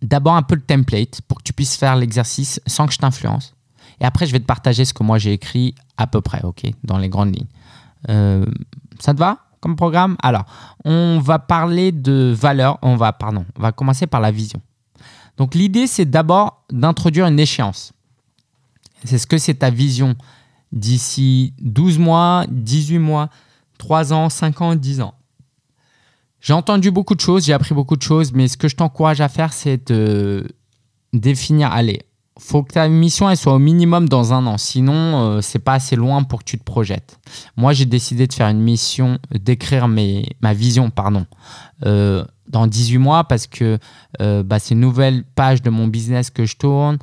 d'abord 0.02 0.36
un 0.36 0.42
peu 0.42 0.56
le 0.56 0.62
template 0.62 1.22
pour 1.22 1.38
que 1.38 1.44
tu 1.44 1.54
puisses 1.54 1.78
faire 1.78 1.96
l'exercice 1.96 2.60
sans 2.66 2.88
que 2.88 2.94
je 2.94 2.98
t'influence. 2.98 3.54
Et 4.02 4.06
après, 4.06 4.26
je 4.26 4.32
vais 4.32 4.40
te 4.40 4.46
partager 4.46 4.84
ce 4.84 4.94
que 4.94 5.04
moi 5.04 5.18
j'ai 5.18 5.32
écrit 5.32 5.76
à 5.98 6.08
peu 6.08 6.22
près, 6.22 6.42
ok, 6.44 6.64
dans 6.84 6.98
les 6.98 7.08
grandes 7.08 7.36
lignes. 7.36 7.48
Euh, 8.10 8.46
ça 9.00 9.14
te 9.14 9.20
va 9.20 9.38
comme 9.62 9.76
programme? 9.76 10.18
Alors, 10.22 10.46
on 10.84 11.20
va 11.20 11.40
parler 11.40 11.92
de 11.92 12.36
valeur. 12.36 12.80
On 12.82 12.96
va, 12.96 13.14
pardon, 13.14 13.46
on 13.58 13.62
va 13.62 13.72
commencer 13.72 14.08
par 14.08 14.20
la 14.20 14.32
vision. 14.32 14.60
Donc 15.38 15.56
l'idée, 15.56 15.88
c'est 15.88 16.06
d'abord 16.06 16.66
d'introduire 16.72 17.28
une 17.28 17.40
échéance. 17.40 17.94
C'est 19.06 19.18
ce 19.18 19.28
que 19.28 19.38
c'est 19.38 19.56
ta 19.56 19.70
vision 19.70 20.16
d'ici 20.72 21.54
12 21.60 22.00
mois, 22.00 22.46
18 22.50 23.00
mois, 23.00 23.30
3 23.78 24.14
ans, 24.14 24.30
5 24.30 24.62
ans, 24.62 24.76
10 24.76 25.02
ans. 25.02 25.16
J'ai 26.40 26.54
entendu 26.54 26.92
beaucoup 26.92 27.16
de 27.16 27.20
choses, 27.20 27.46
j'ai 27.46 27.54
appris 27.54 27.76
beaucoup 27.76 27.96
de 27.96 28.02
choses, 28.02 28.34
mais 28.34 28.48
ce 28.48 28.58
que 28.58 28.68
je 28.68 28.76
t'encourage 28.76 29.22
à 29.22 29.30
faire, 29.30 29.54
c'est 29.54 29.92
de 29.92 30.48
définir, 31.14 31.72
allez, 31.72 32.02
faut 32.40 32.64
que 32.64 32.74
ta 32.74 32.88
mission 32.88 33.30
elle 33.30 33.38
soit 33.38 33.54
au 33.54 33.60
minimum 33.60 34.10
dans 34.10 34.34
un 34.34 34.46
an, 34.48 34.58
sinon 34.58 34.94
euh, 34.94 35.42
c'est 35.42 35.60
pas 35.60 35.74
assez 35.74 35.96
loin 35.96 36.24
pour 36.24 36.40
que 36.40 36.46
tu 36.46 36.58
te 36.58 36.64
projettes. 36.64 37.20
Moi 37.58 37.74
j'ai 37.74 37.86
décidé 37.86 38.26
de 38.26 38.34
faire 38.34 38.48
une 38.48 38.62
mission, 38.62 39.20
d'écrire 39.32 39.88
ma 39.88 40.54
vision, 40.54 40.90
pardon, 40.90 41.26
euh, 41.86 42.26
dans 42.48 42.66
18 42.66 42.98
mois 42.98 43.26
parce 43.26 43.48
que 43.48 43.78
euh, 44.22 44.44
bah, 44.44 44.60
c'est 44.60 44.74
une 44.74 44.80
nouvelle 44.80 45.24
page 45.24 45.62
de 45.62 45.70
mon 45.70 45.88
business 45.88 46.30
que 46.30 46.46
je 46.46 46.56
tourne 46.56 46.98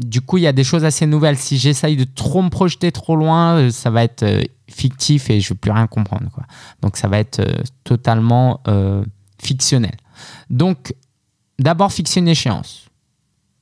du 0.00 0.20
coup, 0.22 0.38
il 0.38 0.42
y 0.42 0.46
a 0.46 0.52
des 0.52 0.64
choses 0.64 0.84
assez 0.84 1.06
nouvelles. 1.06 1.36
Si 1.36 1.58
j'essaye 1.58 1.96
de 1.96 2.04
trop 2.04 2.42
me 2.42 2.48
projeter 2.48 2.90
trop 2.90 3.16
loin, 3.16 3.56
euh, 3.56 3.70
ça 3.70 3.90
va 3.90 4.02
être 4.02 4.22
euh, 4.22 4.42
fictif 4.68 5.28
et 5.30 5.40
je 5.40 5.46
ne 5.46 5.54
vais 5.54 5.58
plus 5.58 5.70
rien 5.70 5.86
comprendre. 5.86 6.26
Donc, 6.80 6.96
ça 6.96 7.06
va 7.08 7.18
être 7.18 7.40
euh, 7.40 7.62
totalement 7.84 8.60
fictionnel. 9.42 9.94
Donc, 10.48 10.94
d'abord, 11.58 11.92
fixer 11.92 12.20
une 12.20 12.28
échéance. 12.28 12.86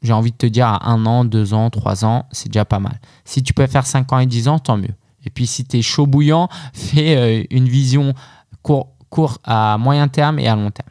J'ai 0.02 0.12
envie 0.12 0.30
de 0.30 0.36
te 0.36 0.46
dire 0.46 0.68
à 0.68 0.88
un 0.90 1.06
an, 1.06 1.24
deux 1.24 1.54
ans, 1.54 1.70
trois 1.70 2.04
ans, 2.04 2.26
c'est 2.30 2.48
déjà 2.48 2.64
pas 2.64 2.78
mal. 2.78 3.00
Si 3.24 3.42
tu 3.42 3.52
peux 3.52 3.66
faire 3.66 3.86
cinq 3.86 4.12
ans 4.12 4.20
et 4.20 4.26
dix 4.26 4.46
ans, 4.46 4.60
tant 4.60 4.76
mieux. 4.76 4.94
Et 5.24 5.30
puis, 5.30 5.46
si 5.46 5.64
tu 5.64 5.78
es 5.78 5.82
chaud 5.82 6.06
bouillant, 6.06 6.48
fais 6.72 7.46
une 7.50 7.68
vision 7.68 8.14
court, 8.62 8.92
court, 9.10 9.38
à 9.42 9.76
moyen 9.78 10.06
terme 10.06 10.38
et 10.38 10.46
à 10.46 10.54
long 10.54 10.70
terme. 10.70 10.88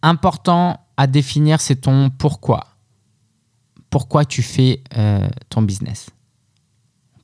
important 0.00 0.80
à 0.98 1.06
définir, 1.06 1.60
c'est 1.60 1.76
ton 1.76 2.10
pourquoi. 2.10 2.66
Pourquoi 3.88 4.24
tu 4.24 4.42
fais 4.42 4.82
euh, 4.98 5.26
ton 5.48 5.62
business. 5.62 6.10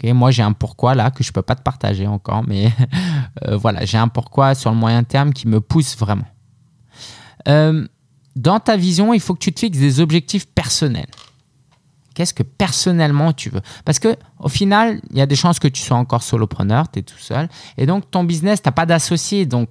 moi, 0.04 0.30
j'ai 0.30 0.42
un 0.42 0.52
pourquoi 0.52 0.94
là 0.94 1.10
que 1.10 1.24
je 1.24 1.32
peux 1.32 1.42
pas 1.42 1.56
te 1.56 1.62
partager 1.62 2.06
encore, 2.06 2.44
mais 2.46 2.72
euh, 3.44 3.56
voilà, 3.56 3.84
j'ai 3.84 3.98
un 3.98 4.08
pourquoi 4.08 4.54
sur 4.54 4.70
le 4.70 4.76
moyen 4.76 5.02
terme 5.02 5.32
qui 5.32 5.48
me 5.48 5.60
pousse 5.60 5.98
vraiment. 5.98 6.26
Euh, 7.48 7.86
dans 8.36 8.60
ta 8.60 8.76
vision, 8.76 9.12
il 9.12 9.20
faut 9.20 9.34
que 9.34 9.40
tu 9.40 9.52
te 9.52 9.58
fixes 9.58 9.78
des 9.78 9.98
objectifs 9.98 10.46
personnels. 10.46 11.10
Qu'est-ce 12.14 12.32
que 12.32 12.44
personnellement 12.44 13.32
tu 13.32 13.50
veux? 13.50 13.62
Parce 13.84 13.98
que 13.98 14.16
au 14.38 14.48
final, 14.48 15.00
il 15.10 15.16
y 15.16 15.20
a 15.20 15.26
des 15.26 15.34
chances 15.34 15.58
que 15.58 15.66
tu 15.66 15.82
sois 15.82 15.96
encore 15.96 16.22
solopreneur, 16.22 16.88
tu 16.88 17.00
es 17.00 17.02
tout 17.02 17.18
seul. 17.18 17.48
Et 17.76 17.86
donc, 17.86 18.08
ton 18.08 18.22
business, 18.22 18.62
tu 18.62 18.70
pas 18.70 18.86
d'associé. 18.86 19.46
Donc, 19.46 19.70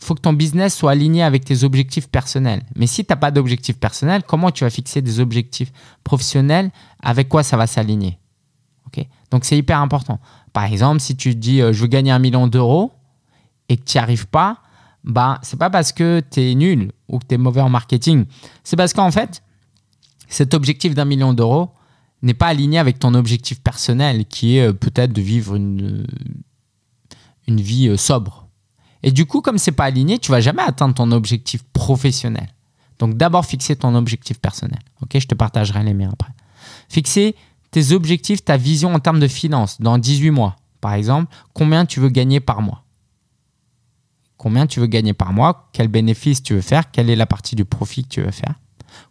faut 0.00 0.14
que 0.14 0.20
ton 0.20 0.32
business 0.32 0.74
soit 0.74 0.92
aligné 0.92 1.22
avec 1.22 1.44
tes 1.44 1.62
objectifs 1.64 2.08
personnels. 2.08 2.62
Mais 2.74 2.86
si 2.86 3.04
tu 3.04 3.12
n'as 3.12 3.16
pas 3.16 3.30
d'objectifs 3.30 3.78
personnels, 3.78 4.22
comment 4.26 4.50
tu 4.50 4.64
vas 4.64 4.70
fixer 4.70 5.02
des 5.02 5.20
objectifs 5.20 5.72
professionnels? 6.04 6.70
Avec 7.02 7.28
quoi 7.28 7.42
ça 7.42 7.56
va 7.56 7.66
s'aligner? 7.66 8.18
Donc 9.30 9.44
c'est 9.44 9.56
hyper 9.56 9.80
important. 9.80 10.18
Par 10.52 10.64
exemple, 10.64 11.00
si 11.00 11.16
tu 11.16 11.34
dis 11.34 11.62
euh, 11.62 11.72
je 11.72 11.82
veux 11.82 11.86
gagner 11.86 12.10
un 12.10 12.18
million 12.18 12.46
d'euros 12.46 12.92
et 13.68 13.76
que 13.76 13.84
tu 13.84 13.96
n'y 13.96 14.02
arrives 14.02 14.26
pas, 14.26 14.58
bah, 15.04 15.38
c'est 15.42 15.58
pas 15.58 15.70
parce 15.70 15.92
que 15.92 16.22
tu 16.30 16.40
es 16.40 16.54
nul 16.54 16.92
ou 17.08 17.18
que 17.18 17.26
tu 17.26 17.34
es 17.34 17.38
mauvais 17.38 17.60
en 17.60 17.68
marketing. 17.68 18.24
C'est 18.64 18.76
parce 18.76 18.92
qu'en 18.92 19.10
fait, 19.10 19.42
cet 20.28 20.54
objectif 20.54 20.94
d'un 20.94 21.04
million 21.04 21.32
d'euros 21.32 21.70
n'est 22.22 22.34
pas 22.34 22.48
aligné 22.48 22.78
avec 22.78 22.98
ton 22.98 23.14
objectif 23.14 23.60
personnel 23.60 24.26
qui 24.26 24.58
est 24.58 24.68
euh, 24.68 24.72
peut-être 24.72 25.12
de 25.12 25.22
vivre 25.22 25.54
une, 25.54 26.06
une 27.46 27.60
vie 27.60 27.88
euh, 27.88 27.96
sobre 27.96 28.48
et 29.02 29.12
du 29.12 29.26
coup, 29.26 29.40
comme 29.40 29.58
c'est 29.58 29.72
pas 29.72 29.84
aligné, 29.84 30.18
tu 30.18 30.30
vas 30.30 30.40
jamais 30.40 30.62
atteindre 30.62 30.94
ton 30.94 31.10
objectif 31.12 31.62
professionnel. 31.72 32.48
Donc 32.98 33.16
d'abord 33.16 33.46
fixer 33.46 33.76
ton 33.76 33.94
objectif 33.94 34.38
personnel. 34.38 34.80
Ok, 35.00 35.18
je 35.18 35.26
te 35.26 35.34
partagerai 35.34 35.82
les 35.82 35.94
miens 35.94 36.10
après. 36.12 36.32
Fixer 36.88 37.34
tes 37.70 37.92
objectifs, 37.92 38.44
ta 38.44 38.56
vision 38.56 38.94
en 38.94 38.98
termes 38.98 39.20
de 39.20 39.28
finances 39.28 39.80
dans 39.80 39.96
18 39.96 40.30
mois. 40.30 40.56
Par 40.80 40.94
exemple, 40.94 41.34
combien 41.54 41.86
tu 41.86 42.00
veux 42.00 42.08
gagner 42.08 42.40
par 42.40 42.60
mois? 42.60 42.84
Combien 44.36 44.66
tu 44.66 44.80
veux 44.80 44.86
gagner 44.86 45.12
par 45.12 45.32
mois? 45.32 45.68
Quel 45.72 45.88
bénéfice 45.88 46.42
tu 46.42 46.54
veux 46.54 46.60
faire? 46.60 46.90
Quelle 46.90 47.10
est 47.10 47.16
la 47.16 47.26
partie 47.26 47.56
du 47.56 47.64
profit 47.64 48.04
que 48.04 48.08
tu 48.08 48.22
veux 48.22 48.30
faire? 48.30 48.54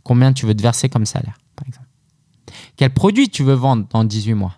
Combien 0.04 0.34
tu 0.34 0.46
veux 0.46 0.56
te 0.56 0.62
verser 0.62 0.90
comme 0.90 1.06
salaire, 1.06 1.38
par 1.56 1.68
exemple? 1.68 1.88
Quel 2.76 2.92
produit 2.92 3.30
tu 3.30 3.44
veux 3.44 3.54
vendre 3.54 3.88
dans 3.90 4.04
18 4.04 4.34
mois? 4.34 4.56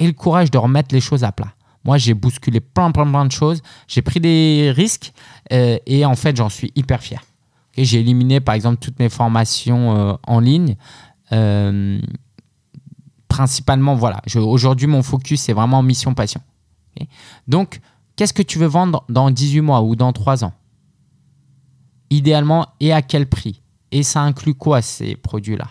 Et 0.00 0.08
le 0.08 0.12
courage 0.12 0.50
de 0.50 0.58
remettre 0.58 0.92
les 0.92 1.00
choses 1.00 1.22
à 1.22 1.30
plat. 1.30 1.54
Moi, 1.84 1.98
j'ai 1.98 2.14
bousculé 2.14 2.60
plein, 2.60 2.90
plein, 2.90 3.06
plein 3.06 3.26
de 3.26 3.32
choses. 3.32 3.62
J'ai 3.88 4.02
pris 4.02 4.20
des 4.20 4.72
risques 4.74 5.12
euh, 5.52 5.78
et 5.86 6.04
en 6.04 6.16
fait, 6.16 6.36
j'en 6.36 6.48
suis 6.48 6.72
hyper 6.74 7.02
fier. 7.02 7.22
j'ai 7.76 8.00
éliminé, 8.00 8.40
par 8.40 8.54
exemple, 8.54 8.78
toutes 8.78 8.98
mes 8.98 9.10
formations 9.10 9.96
euh, 9.96 10.14
en 10.26 10.40
ligne. 10.40 10.76
Euh, 11.32 12.00
principalement, 13.28 13.94
voilà. 13.94 14.22
Aujourd'hui, 14.36 14.86
mon 14.86 15.02
focus, 15.02 15.42
c'est 15.42 15.52
vraiment 15.52 15.82
mission 15.82 16.14
passion. 16.14 16.40
Donc, 17.48 17.80
qu'est-ce 18.16 18.32
que 18.32 18.42
tu 18.42 18.58
veux 18.58 18.66
vendre 18.66 19.04
dans 19.08 19.30
18 19.30 19.60
mois 19.60 19.82
ou 19.82 19.96
dans 19.96 20.12
3 20.12 20.44
ans? 20.44 20.52
Idéalement, 22.10 22.68
et 22.80 22.92
à 22.92 23.02
quel 23.02 23.26
prix? 23.26 23.60
Et 23.90 24.02
ça 24.02 24.22
inclut 24.22 24.54
quoi 24.54 24.80
ces 24.80 25.16
produits-là? 25.16 25.68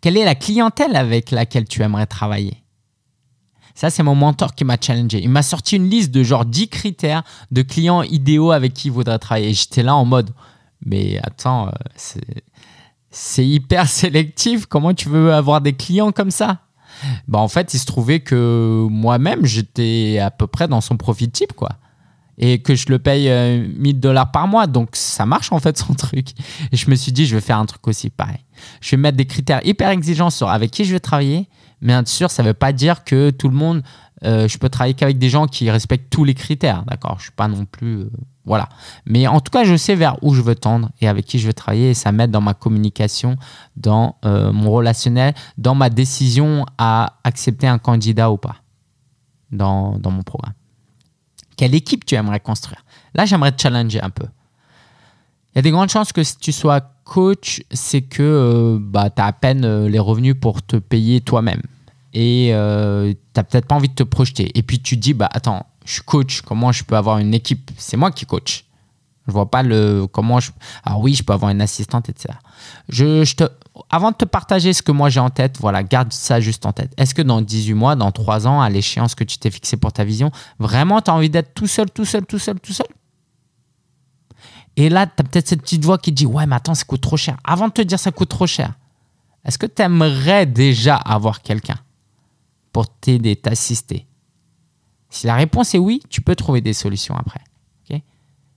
Quelle 0.00 0.16
est 0.16 0.24
la 0.24 0.34
clientèle 0.34 0.96
avec 0.96 1.30
laquelle 1.30 1.66
tu 1.66 1.82
aimerais 1.82 2.06
travailler? 2.06 2.61
Ça, 3.74 3.90
c'est 3.90 4.02
mon 4.02 4.14
mentor 4.14 4.54
qui 4.54 4.64
m'a 4.64 4.76
challengé. 4.80 5.20
Il 5.22 5.30
m'a 5.30 5.42
sorti 5.42 5.76
une 5.76 5.88
liste 5.88 6.10
de 6.10 6.22
genre 6.22 6.44
10 6.44 6.68
critères 6.68 7.22
de 7.50 7.62
clients 7.62 8.02
idéaux 8.02 8.52
avec 8.52 8.74
qui 8.74 8.88
il 8.88 8.92
voudrait 8.92 9.18
travailler. 9.18 9.50
Et 9.50 9.54
j'étais 9.54 9.82
là 9.82 9.94
en 9.94 10.04
mode, 10.04 10.30
mais 10.84 11.18
attends, 11.22 11.68
euh, 11.68 11.70
c'est 13.10 13.46
hyper 13.46 13.88
sélectif. 13.88 14.66
Comment 14.66 14.94
tu 14.94 15.08
veux 15.08 15.32
avoir 15.32 15.60
des 15.60 15.72
clients 15.72 16.12
comme 16.12 16.30
ça? 16.30 16.60
Bah, 17.28 17.38
En 17.38 17.48
fait, 17.48 17.74
il 17.74 17.78
se 17.78 17.86
trouvait 17.86 18.20
que 18.20 18.86
moi-même, 18.90 19.44
j'étais 19.46 20.18
à 20.18 20.30
peu 20.30 20.46
près 20.46 20.68
dans 20.68 20.80
son 20.80 20.96
profil 20.96 21.30
type, 21.30 21.52
quoi. 21.54 21.70
Et 22.38 22.60
que 22.60 22.74
je 22.74 22.86
le 22.88 22.98
paye 22.98 23.24
1000 23.24 23.96
euh, 23.96 23.98
dollars 23.98 24.32
par 24.32 24.48
mois. 24.48 24.66
Donc, 24.66 24.90
ça 24.94 25.26
marche 25.26 25.52
en 25.52 25.60
fait 25.60 25.78
son 25.86 25.94
truc. 25.94 26.30
Et 26.72 26.76
je 26.76 26.90
me 26.90 26.94
suis 26.94 27.12
dit, 27.12 27.26
je 27.26 27.34
vais 27.34 27.40
faire 27.40 27.58
un 27.58 27.66
truc 27.66 27.86
aussi 27.88 28.10
pareil. 28.10 28.44
Je 28.80 28.90
vais 28.90 28.96
mettre 28.96 29.16
des 29.16 29.26
critères 29.26 29.60
hyper 29.64 29.90
exigeants 29.90 30.30
sur 30.30 30.48
avec 30.48 30.70
qui 30.70 30.84
je 30.84 30.92
vais 30.92 31.00
travailler 31.00 31.48
mais 31.82 31.94
bien 31.94 32.04
sûr, 32.06 32.30
ça 32.30 32.42
ne 32.44 32.48
veut 32.48 32.54
pas 32.54 32.72
dire 32.72 33.02
que 33.02 33.30
tout 33.30 33.48
le 33.48 33.56
monde, 33.56 33.82
euh, 34.24 34.46
je 34.46 34.56
peux 34.56 34.68
travailler 34.68 34.94
qu'avec 34.94 35.18
des 35.18 35.28
gens 35.28 35.46
qui 35.46 35.68
respectent 35.68 36.10
tous 36.10 36.22
les 36.22 36.34
critères, 36.34 36.84
d'accord? 36.86 37.16
Je 37.16 37.22
ne 37.22 37.22
suis 37.22 37.32
pas 37.32 37.48
non 37.48 37.64
plus... 37.66 38.02
Euh, 38.02 38.10
voilà. 38.44 38.68
Mais 39.04 39.26
en 39.26 39.40
tout 39.40 39.50
cas, 39.50 39.64
je 39.64 39.76
sais 39.76 39.96
vers 39.96 40.16
où 40.22 40.32
je 40.32 40.42
veux 40.42 40.54
tendre 40.54 40.90
et 41.00 41.08
avec 41.08 41.26
qui 41.26 41.40
je 41.40 41.46
veux 41.48 41.52
travailler 41.52 41.90
et 41.90 41.94
ça 41.94 42.12
m'aide 42.12 42.30
dans 42.30 42.40
ma 42.40 42.54
communication, 42.54 43.36
dans 43.76 44.16
euh, 44.24 44.52
mon 44.52 44.70
relationnel, 44.70 45.34
dans 45.58 45.74
ma 45.74 45.90
décision 45.90 46.66
à 46.78 47.18
accepter 47.24 47.66
un 47.66 47.78
candidat 47.78 48.30
ou 48.30 48.36
pas 48.36 48.56
dans, 49.50 49.98
dans 49.98 50.12
mon 50.12 50.22
programme. 50.22 50.54
Quelle 51.56 51.74
équipe 51.74 52.04
tu 52.04 52.14
aimerais 52.14 52.40
construire? 52.40 52.84
Là, 53.14 53.26
j'aimerais 53.26 53.52
te 53.52 53.60
challenger 53.60 54.00
un 54.00 54.10
peu. 54.10 54.26
Il 55.52 55.56
y 55.56 55.58
a 55.58 55.62
des 55.62 55.70
grandes 55.70 55.90
chances 55.90 56.12
que 56.12 56.22
si 56.22 56.38
tu 56.38 56.52
sois 56.52 56.80
coach, 57.04 57.62
c'est 57.72 58.02
que 58.02 58.78
bah, 58.80 59.10
tu 59.10 59.20
as 59.20 59.26
à 59.26 59.32
peine 59.32 59.86
les 59.86 59.98
revenus 59.98 60.34
pour 60.40 60.62
te 60.62 60.76
payer 60.76 61.20
toi-même 61.20 61.62
et 62.12 62.50
euh, 62.52 63.12
tu 63.12 63.18
n'as 63.36 63.44
peut-être 63.44 63.66
pas 63.66 63.74
envie 63.74 63.88
de 63.88 63.94
te 63.94 64.02
projeter. 64.02 64.50
Et 64.54 64.62
puis 64.62 64.80
tu 64.80 64.96
dis, 64.96 65.14
bah 65.14 65.28
attends, 65.32 65.66
je 65.84 65.94
suis 65.94 66.02
coach, 66.02 66.42
comment 66.42 66.72
je 66.72 66.84
peux 66.84 66.96
avoir 66.96 67.18
une 67.18 67.34
équipe? 67.34 67.70
C'est 67.76 67.96
moi 67.96 68.10
qui 68.10 68.26
coach. 68.26 68.64
Je 69.26 69.32
vois 69.32 69.50
pas 69.50 69.62
le 69.62 70.06
comment 70.10 70.40
je. 70.40 70.50
Alors 70.84 71.00
oui, 71.00 71.14
je 71.14 71.22
peux 71.22 71.32
avoir 71.32 71.52
une 71.52 71.60
assistante, 71.60 72.08
etc. 72.08 72.34
Je, 72.88 73.34
te, 73.34 73.44
avant 73.88 74.10
de 74.10 74.16
te 74.16 74.24
partager 74.24 74.72
ce 74.72 74.82
que 74.82 74.90
moi 74.90 75.10
j'ai 75.10 75.20
en 75.20 75.30
tête, 75.30 75.58
voilà, 75.60 75.84
garde 75.84 76.12
ça 76.12 76.40
juste 76.40 76.66
en 76.66 76.72
tête. 76.72 76.92
Est-ce 76.96 77.14
que 77.14 77.22
dans 77.22 77.40
18 77.40 77.74
mois, 77.74 77.94
dans 77.94 78.10
3 78.10 78.48
ans, 78.48 78.60
à 78.60 78.68
l'échéance 78.68 79.14
que 79.14 79.22
tu 79.22 79.38
t'es 79.38 79.50
fixé 79.50 79.76
pour 79.76 79.92
ta 79.92 80.02
vision, 80.02 80.32
vraiment 80.58 81.00
tu 81.00 81.10
as 81.10 81.14
envie 81.14 81.30
d'être 81.30 81.54
tout 81.54 81.68
seul, 81.68 81.88
tout 81.90 82.04
seul, 82.04 82.26
tout 82.26 82.40
seul, 82.40 82.58
tout 82.58 82.72
seul? 82.72 82.86
Et 84.76 84.88
là, 84.88 85.06
tu 85.06 85.12
as 85.18 85.24
peut-être 85.24 85.48
cette 85.48 85.62
petite 85.62 85.84
voix 85.84 85.98
qui 85.98 86.10
dit 86.10 86.26
Ouais, 86.26 86.46
mais 86.46 86.56
attends, 86.56 86.74
ça 86.74 86.84
coûte 86.84 87.02
trop 87.02 87.16
cher. 87.16 87.36
Avant 87.44 87.68
de 87.68 87.72
te 87.72 87.82
dire 87.82 88.00
ça 88.00 88.10
coûte 88.10 88.28
trop 88.28 88.48
cher, 88.48 88.72
est-ce 89.44 89.58
que 89.58 89.66
tu 89.66 89.82
aimerais 89.82 90.46
déjà 90.46 90.96
avoir 90.96 91.42
quelqu'un? 91.42 91.76
Pour 92.72 92.88
t'aider, 92.88 93.36
t'assister 93.36 94.06
Si 95.10 95.26
la 95.26 95.34
réponse 95.34 95.74
est 95.74 95.78
oui, 95.78 96.02
tu 96.08 96.20
peux 96.20 96.34
trouver 96.34 96.60
des 96.60 96.72
solutions 96.72 97.16
après. 97.16 97.40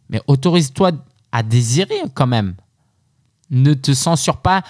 Mais 0.09 0.21
autorise-toi 0.27 0.91
à 1.31 1.41
désirer 1.43 1.99
quand 2.13 2.27
même. 2.27 2.55
Ne 3.49 3.73
te 3.73 3.93
censure 3.93 4.37
pas 4.37 4.63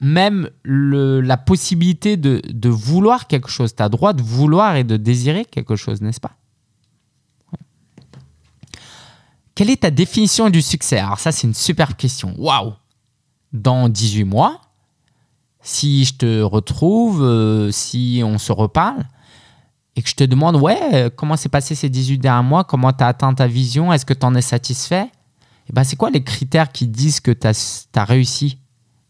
même 0.00 0.50
la 0.64 1.36
possibilité 1.36 2.16
de, 2.16 2.42
de 2.48 2.68
vouloir 2.68 3.26
quelque 3.26 3.50
chose. 3.50 3.74
Tu 3.74 3.82
as 3.82 3.88
droit 3.88 4.12
de 4.14 4.22
vouloir 4.22 4.76
et 4.76 4.84
de 4.84 4.96
désirer 4.96 5.44
quelque 5.44 5.76
chose, 5.76 6.00
n'est-ce 6.00 6.20
pas? 6.20 6.36
Quelle 9.54 9.68
est 9.68 9.82
ta 9.82 9.90
définition 9.90 10.48
du 10.48 10.62
succès? 10.62 10.98
Alors 10.98 11.18
ça, 11.18 11.30
c'est 11.30 11.46
une 11.46 11.54
super 11.54 11.96
question. 11.96 12.34
Waouh 12.38 12.72
Dans 13.52 13.90
18 13.90 14.24
mois, 14.24 14.61
si 15.62 16.04
je 16.04 16.14
te 16.14 16.42
retrouve, 16.42 17.22
euh, 17.22 17.70
si 17.70 18.22
on 18.24 18.38
se 18.38 18.52
reparle, 18.52 19.04
et 19.94 20.02
que 20.02 20.08
je 20.08 20.14
te 20.14 20.24
demande, 20.24 20.56
ouais, 20.56 21.10
comment 21.16 21.36
s'est 21.36 21.48
passé 21.48 21.74
ces 21.74 21.88
18 21.88 22.18
derniers 22.18 22.48
mois, 22.48 22.64
comment 22.64 22.92
tu 22.92 23.04
as 23.04 23.08
atteint 23.08 23.32
ta 23.34 23.46
vision, 23.46 23.92
est-ce 23.92 24.06
que 24.06 24.14
tu 24.14 24.24
en 24.24 24.34
es 24.34 24.42
satisfait? 24.42 25.04
Et 25.04 25.70
eh 25.70 25.72
ben, 25.72 25.84
C'est 25.84 25.96
quoi 25.96 26.10
les 26.10 26.24
critères 26.24 26.72
qui 26.72 26.88
disent 26.88 27.20
que 27.20 27.30
tu 27.30 27.46
as, 27.46 28.04
réussi 28.04 28.58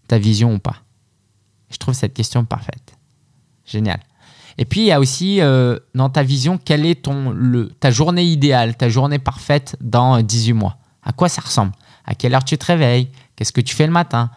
ta 0.08 0.18
vision 0.18 0.54
ou 0.54 0.58
pas? 0.58 0.76
Je 1.70 1.78
trouve 1.78 1.94
cette 1.94 2.14
question 2.14 2.44
parfaite. 2.44 2.98
Génial. 3.64 4.00
Et 4.58 4.64
puis, 4.64 4.80
il 4.80 4.86
y 4.86 4.92
a 4.92 5.00
aussi, 5.00 5.40
euh, 5.40 5.78
dans 5.94 6.10
ta 6.10 6.22
vision, 6.22 6.58
quelle 6.58 6.84
est 6.84 7.02
ton, 7.02 7.30
le, 7.30 7.68
ta 7.68 7.90
journée 7.90 8.24
idéale, 8.24 8.76
ta 8.76 8.88
journée 8.88 9.18
parfaite 9.18 9.76
dans 9.80 10.20
18 10.20 10.52
mois? 10.52 10.76
À 11.02 11.12
quoi 11.12 11.28
ça 11.28 11.40
ressemble? 11.40 11.72
À 12.04 12.14
quelle 12.14 12.34
heure 12.34 12.44
tu 12.44 12.58
te 12.58 12.66
réveilles? 12.66 13.08
Qu'est-ce 13.34 13.52
que 13.52 13.62
tu 13.62 13.74
fais 13.74 13.86
le 13.86 13.92
matin? 13.92 14.30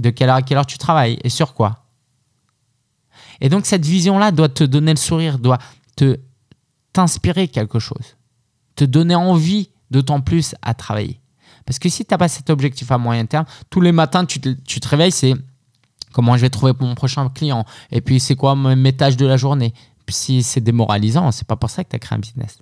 De 0.00 0.10
quelle 0.10 0.28
heure 0.28 0.36
à 0.36 0.42
quelle 0.42 0.58
heure 0.58 0.66
tu 0.66 0.78
travailles 0.78 1.18
et 1.22 1.28
sur 1.28 1.54
quoi. 1.54 1.84
Et 3.40 3.48
donc 3.48 3.66
cette 3.66 3.84
vision-là 3.84 4.32
doit 4.32 4.48
te 4.48 4.64
donner 4.64 4.92
le 4.92 4.98
sourire, 4.98 5.38
doit 5.38 5.58
te 5.96 6.18
t'inspirer 6.92 7.48
quelque 7.48 7.78
chose, 7.78 8.16
te 8.76 8.84
donner 8.84 9.14
envie 9.14 9.70
d'autant 9.90 10.20
plus 10.20 10.54
à 10.62 10.74
travailler. 10.74 11.20
Parce 11.64 11.78
que 11.78 11.88
si 11.88 12.04
tu 12.04 12.12
n'as 12.12 12.18
pas 12.18 12.28
cet 12.28 12.50
objectif 12.50 12.90
à 12.90 12.98
moyen 12.98 13.26
terme, 13.26 13.44
tous 13.68 13.80
les 13.80 13.92
matins, 13.92 14.24
tu 14.24 14.40
te, 14.40 14.88
réveilles, 14.88 15.12
c'est 15.12 15.34
comment 16.12 16.36
je 16.36 16.42
vais 16.42 16.50
trouver 16.50 16.72
mon 16.80 16.94
prochain 16.94 17.28
client, 17.28 17.64
et 17.90 18.00
puis 18.00 18.18
c'est 18.18 18.34
quoi 18.34 18.56
mes 18.56 18.92
tâches 18.92 19.16
de 19.16 19.26
la 19.26 19.36
journée. 19.36 19.72
Si 20.08 20.42
c'est 20.42 20.60
démoralisant, 20.60 21.30
c'est 21.30 21.46
pas 21.46 21.54
pour 21.54 21.70
ça 21.70 21.84
que 21.84 21.90
tu 21.90 21.94
as 21.94 22.00
créé 22.00 22.16
un 22.16 22.20
business. 22.20 22.58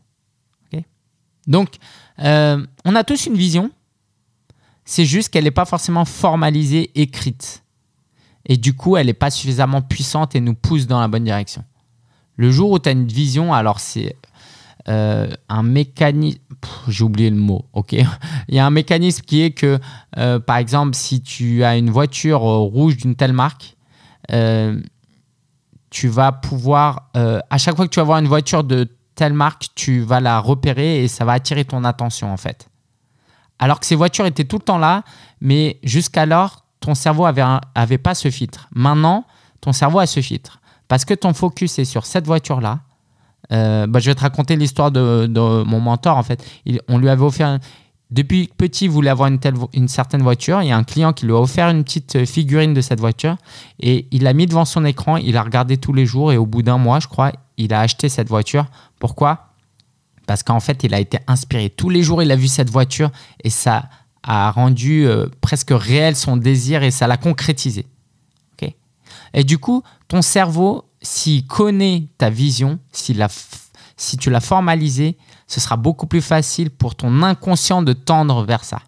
donc, 1.46 1.76
euh, 2.18 2.66
on 2.84 2.94
a 2.94 3.04
tous 3.04 3.24
une 3.24 3.36
vision, 3.36 3.70
c'est 4.88 5.04
juste 5.04 5.28
qu'elle 5.28 5.44
n'est 5.44 5.50
pas 5.50 5.66
forcément 5.66 6.06
formalisée, 6.06 6.90
écrite. 6.94 7.62
Et 8.46 8.56
du 8.56 8.72
coup, 8.72 8.96
elle 8.96 9.08
n'est 9.08 9.12
pas 9.12 9.30
suffisamment 9.30 9.82
puissante 9.82 10.34
et 10.34 10.40
nous 10.40 10.54
pousse 10.54 10.86
dans 10.86 10.98
la 10.98 11.08
bonne 11.08 11.24
direction. 11.24 11.62
Le 12.36 12.50
jour 12.50 12.70
où 12.70 12.78
tu 12.78 12.88
as 12.88 12.92
une 12.92 13.06
vision, 13.06 13.52
alors 13.52 13.80
c'est 13.80 14.16
euh, 14.88 15.28
un 15.50 15.62
mécanisme, 15.62 16.38
j'ai 16.88 17.04
oublié 17.04 17.28
le 17.28 17.36
mot, 17.36 17.66
ok 17.74 17.92
Il 18.48 18.54
y 18.54 18.58
a 18.58 18.64
un 18.64 18.70
mécanisme 18.70 19.22
qui 19.26 19.42
est 19.42 19.50
que, 19.50 19.78
euh, 20.16 20.40
par 20.40 20.56
exemple, 20.56 20.94
si 20.94 21.20
tu 21.20 21.64
as 21.64 21.76
une 21.76 21.90
voiture 21.90 22.48
euh, 22.48 22.56
rouge 22.56 22.96
d'une 22.96 23.14
telle 23.14 23.34
marque, 23.34 23.76
tu 25.90 26.08
vas 26.08 26.32
pouvoir, 26.32 27.10
à 27.14 27.58
chaque 27.58 27.76
fois 27.76 27.86
que 27.86 27.92
tu 27.92 28.00
vas 28.00 28.04
voir 28.04 28.18
une 28.20 28.28
voiture 28.28 28.64
de 28.64 28.88
telle 29.14 29.34
marque, 29.34 29.66
tu 29.74 30.00
vas 30.00 30.20
la 30.20 30.40
repérer 30.40 31.04
et 31.04 31.08
ça 31.08 31.26
va 31.26 31.32
attirer 31.32 31.66
ton 31.66 31.84
attention 31.84 32.32
en 32.32 32.38
fait 32.38 32.70
alors 33.58 33.80
que 33.80 33.86
ces 33.86 33.96
voitures 33.96 34.26
étaient 34.26 34.44
tout 34.44 34.56
le 34.56 34.62
temps 34.62 34.78
là, 34.78 35.02
mais 35.40 35.78
jusqu'alors, 35.82 36.64
ton 36.80 36.94
cerveau 36.94 37.26
avait, 37.26 37.98
pas 37.98 38.14
ce 38.14 38.30
filtre. 38.30 38.68
Maintenant, 38.72 39.24
ton 39.60 39.72
cerveau 39.72 39.98
a 39.98 40.06
ce 40.06 40.20
filtre. 40.20 40.60
Parce 40.86 41.04
que 41.04 41.14
ton 41.14 41.34
focus 41.34 41.78
est 41.78 41.84
sur 41.84 42.06
cette 42.06 42.26
voiture-là. 42.26 42.80
Euh, 43.52 43.86
bah, 43.86 43.98
je 43.98 44.10
vais 44.10 44.14
te 44.14 44.20
raconter 44.20 44.56
l'histoire 44.56 44.90
de, 44.90 45.26
mon 45.64 45.80
mentor, 45.80 46.16
en 46.16 46.22
fait. 46.22 46.44
on 46.88 46.98
lui 46.98 47.08
avait 47.08 47.24
offert... 47.24 47.58
depuis 48.10 48.48
petit, 48.56 48.84
il 48.84 48.90
voulait 48.90 49.10
avoir 49.10 49.28
une, 49.28 49.38
telle, 49.38 49.54
une 49.74 49.88
certaine 49.88 50.22
voiture. 50.22 50.62
Il 50.62 50.68
y 50.68 50.72
a 50.72 50.76
un 50.76 50.84
client 50.84 51.12
qui 51.12 51.26
lui 51.26 51.32
a 51.32 51.36
offert 51.36 51.68
une 51.68 51.82
petite 51.82 52.24
figurine 52.26 52.74
de 52.74 52.80
cette 52.80 53.00
voiture. 53.00 53.36
Et 53.80 54.06
il 54.12 54.22
l'a 54.22 54.32
mis 54.32 54.46
devant 54.46 54.64
son 54.64 54.84
écran. 54.84 55.16
Il 55.16 55.36
a 55.36 55.42
regardé 55.42 55.78
tous 55.78 55.92
les 55.92 56.06
jours. 56.06 56.32
Et 56.32 56.36
au 56.36 56.46
bout 56.46 56.62
d'un 56.62 56.78
mois, 56.78 57.00
je 57.00 57.08
crois, 57.08 57.32
il 57.56 57.74
a 57.74 57.80
acheté 57.80 58.08
cette 58.08 58.28
voiture. 58.28 58.66
Pourquoi? 59.00 59.47
Parce 60.28 60.42
qu'en 60.42 60.60
fait, 60.60 60.84
il 60.84 60.92
a 60.92 61.00
été 61.00 61.18
inspiré. 61.26 61.70
Tous 61.70 61.88
les 61.88 62.02
jours, 62.02 62.22
il 62.22 62.30
a 62.30 62.36
vu 62.36 62.48
cette 62.48 62.68
voiture 62.68 63.10
et 63.42 63.48
ça 63.48 63.88
a 64.22 64.50
rendu 64.50 65.06
euh, 65.06 65.26
presque 65.40 65.70
réel 65.70 66.16
son 66.16 66.36
désir 66.36 66.82
et 66.82 66.90
ça 66.90 67.06
l'a 67.06 67.16
concrétisé. 67.16 67.86
et 69.32 69.44
du 69.44 69.58
coup, 69.58 69.82
ton 70.06 70.20
cerveau, 70.20 70.84
s'il 71.00 71.46
connaît 71.46 72.08
ta 72.18 72.28
vision, 72.28 72.78
si 72.92 73.16
tu 74.18 74.30
l'as 74.30 74.40
formalisé, 74.40 75.16
ce 75.46 75.60
sera 75.60 75.76
beaucoup 75.76 76.06
plus 76.06 76.22
facile 76.22 76.70
pour 76.70 76.94
ton 76.94 77.22
inconscient 77.22 77.82
de 77.82 77.94
tendre 77.94 78.44
vers 78.44 78.64
ça. 78.64 78.80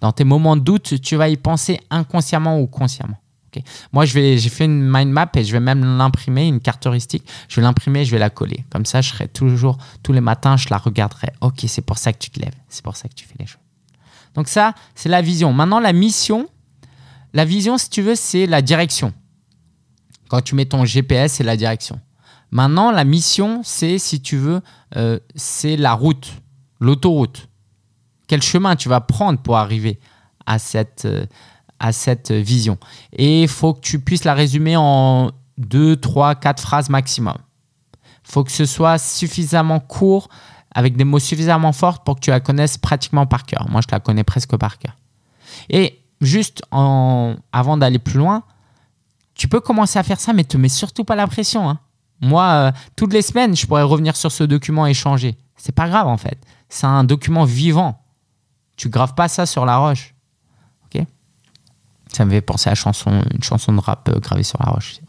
Dans 0.00 0.10
tes 0.10 0.24
moments 0.24 0.56
de 0.56 0.62
doute, 0.62 1.00
tu 1.00 1.14
vas 1.14 1.28
y 1.28 1.36
penser 1.36 1.80
inconsciemment 1.90 2.60
ou 2.60 2.66
consciemment. 2.66 3.18
Moi, 3.92 4.04
j'ai 4.04 4.38
fait 4.38 4.64
une 4.64 4.82
mind 4.82 5.10
map 5.10 5.30
et 5.34 5.44
je 5.44 5.52
vais 5.52 5.60
même 5.60 5.84
l'imprimer, 5.98 6.46
une 6.46 6.60
carte 6.60 6.86
heuristique. 6.86 7.24
Je 7.48 7.56
vais 7.56 7.62
l'imprimer, 7.62 8.04
je 8.04 8.10
vais 8.10 8.18
la 8.18 8.30
coller. 8.30 8.64
Comme 8.70 8.86
ça, 8.86 9.00
je 9.00 9.10
serai 9.10 9.28
toujours, 9.28 9.78
tous 10.02 10.12
les 10.12 10.20
matins, 10.20 10.56
je 10.56 10.68
la 10.70 10.78
regarderai. 10.78 11.28
Ok, 11.40 11.64
c'est 11.66 11.82
pour 11.82 11.98
ça 11.98 12.12
que 12.12 12.18
tu 12.18 12.30
te 12.30 12.40
lèves. 12.40 12.54
C'est 12.68 12.84
pour 12.84 12.96
ça 12.96 13.08
que 13.08 13.14
tu 13.14 13.24
fais 13.24 13.36
les 13.38 13.46
choses. 13.46 13.60
Donc 14.34 14.48
ça, 14.48 14.74
c'est 14.94 15.08
la 15.08 15.22
vision. 15.22 15.52
Maintenant, 15.52 15.80
la 15.80 15.92
mission. 15.92 16.48
La 17.34 17.44
vision, 17.44 17.76
si 17.78 17.90
tu 17.90 18.02
veux, 18.02 18.14
c'est 18.14 18.46
la 18.46 18.62
direction. 18.62 19.12
Quand 20.28 20.40
tu 20.40 20.54
mets 20.54 20.66
ton 20.66 20.84
GPS, 20.84 21.34
c'est 21.34 21.44
la 21.44 21.56
direction. 21.56 22.00
Maintenant, 22.50 22.90
la 22.90 23.04
mission, 23.04 23.60
c'est, 23.64 23.98
si 23.98 24.20
tu 24.20 24.36
veux, 24.36 24.60
euh, 24.96 25.18
c'est 25.34 25.76
la 25.76 25.92
route, 25.92 26.32
l'autoroute. 26.80 27.48
Quel 28.26 28.42
chemin 28.42 28.76
tu 28.76 28.88
vas 28.88 29.00
prendre 29.00 29.40
pour 29.40 29.56
arriver 29.56 29.98
à 30.46 30.58
cette, 30.58 31.04
euh, 31.04 31.26
à 31.80 31.92
cette 31.92 32.32
vision. 32.32 32.78
Et 33.12 33.42
il 33.42 33.48
faut 33.48 33.74
que 33.74 33.80
tu 33.80 34.00
puisses 34.00 34.24
la 34.24 34.34
résumer 34.34 34.76
en 34.76 35.30
deux, 35.56 35.96
trois, 35.96 36.34
quatre 36.34 36.60
phrases 36.60 36.88
maximum. 36.88 37.36
Il 37.94 38.32
faut 38.32 38.44
que 38.44 38.52
ce 38.52 38.66
soit 38.66 38.98
suffisamment 38.98 39.80
court, 39.80 40.28
avec 40.74 40.96
des 40.96 41.04
mots 41.04 41.18
suffisamment 41.18 41.72
forts 41.72 42.04
pour 42.04 42.16
que 42.16 42.20
tu 42.20 42.30
la 42.30 42.40
connaisses 42.40 42.78
pratiquement 42.78 43.26
par 43.26 43.44
cœur. 43.44 43.66
Moi, 43.70 43.80
je 43.80 43.88
la 43.90 44.00
connais 44.00 44.24
presque 44.24 44.56
par 44.56 44.78
cœur. 44.78 44.96
Et 45.70 46.00
juste 46.20 46.62
en, 46.70 47.36
avant 47.52 47.76
d'aller 47.76 47.98
plus 47.98 48.18
loin, 48.18 48.42
tu 49.34 49.48
peux 49.48 49.60
commencer 49.60 49.98
à 49.98 50.02
faire 50.02 50.20
ça, 50.20 50.32
mais 50.32 50.44
te 50.44 50.56
mets 50.56 50.68
surtout 50.68 51.04
pas 51.04 51.16
la 51.16 51.26
pression. 51.26 51.68
Hein. 51.68 51.78
Moi, 52.20 52.44
euh, 52.44 52.72
toutes 52.96 53.12
les 53.12 53.22
semaines, 53.22 53.56
je 53.56 53.66
pourrais 53.66 53.82
revenir 53.82 54.16
sur 54.16 54.32
ce 54.32 54.44
document 54.44 54.86
et 54.86 54.94
changer. 54.94 55.38
C'est 55.56 55.74
pas 55.74 55.88
grave 55.88 56.06
en 56.06 56.16
fait. 56.16 56.38
C'est 56.68 56.86
un 56.86 57.04
document 57.04 57.44
vivant. 57.44 58.02
Tu 58.76 58.88
graves 58.88 59.14
pas 59.14 59.28
ça 59.28 59.46
sur 59.46 59.64
la 59.64 59.78
roche. 59.78 60.14
Ça 62.12 62.24
me 62.24 62.30
fait 62.30 62.40
penser 62.40 62.70
à 62.70 62.74
une 62.74 63.42
chanson 63.42 63.72
de 63.72 63.80
rap 63.80 64.08
euh, 64.08 64.18
gravée 64.18 64.42
sur 64.42 64.58
la 64.64 64.70
roche. 64.70 65.00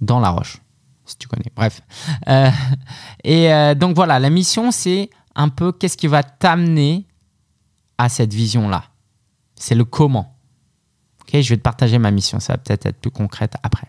Dans 0.00 0.20
la 0.20 0.30
roche, 0.30 0.58
si 1.04 1.16
tu 1.18 1.28
connais. 1.28 1.50
Bref. 1.54 1.82
Euh, 2.28 2.50
et 3.24 3.74
donc 3.74 3.94
voilà, 3.96 4.18
la 4.18 4.30
mission, 4.30 4.70
c'est 4.70 5.10
un 5.34 5.48
peu 5.48 5.72
qu'est-ce 5.72 5.96
qui 5.96 6.06
va 6.06 6.22
t'amener 6.22 7.06
à 7.98 8.08
cette 8.08 8.32
vision-là. 8.32 8.84
C'est 9.56 9.74
le 9.74 9.84
comment. 9.84 10.36
Ok 11.22 11.40
Je 11.40 11.48
vais 11.48 11.56
te 11.56 11.62
partager 11.62 11.98
ma 11.98 12.10
mission. 12.10 12.40
Ça 12.40 12.54
va 12.54 12.58
peut-être 12.58 12.86
être 12.86 13.00
plus 13.00 13.10
concrète 13.10 13.54
après. 13.62 13.88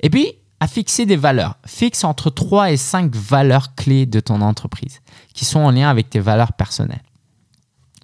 Et 0.00 0.10
puis, 0.10 0.34
à 0.60 0.66
fixer 0.66 1.06
des 1.06 1.16
valeurs. 1.16 1.56
Fixe 1.66 2.04
entre 2.04 2.30
3 2.30 2.72
et 2.72 2.76
5 2.76 3.14
valeurs 3.14 3.74
clés 3.74 4.06
de 4.06 4.20
ton 4.20 4.40
entreprise 4.40 5.00
qui 5.34 5.44
sont 5.44 5.60
en 5.60 5.70
lien 5.70 5.90
avec 5.90 6.10
tes 6.10 6.20
valeurs 6.20 6.52
personnelles. 6.52 7.02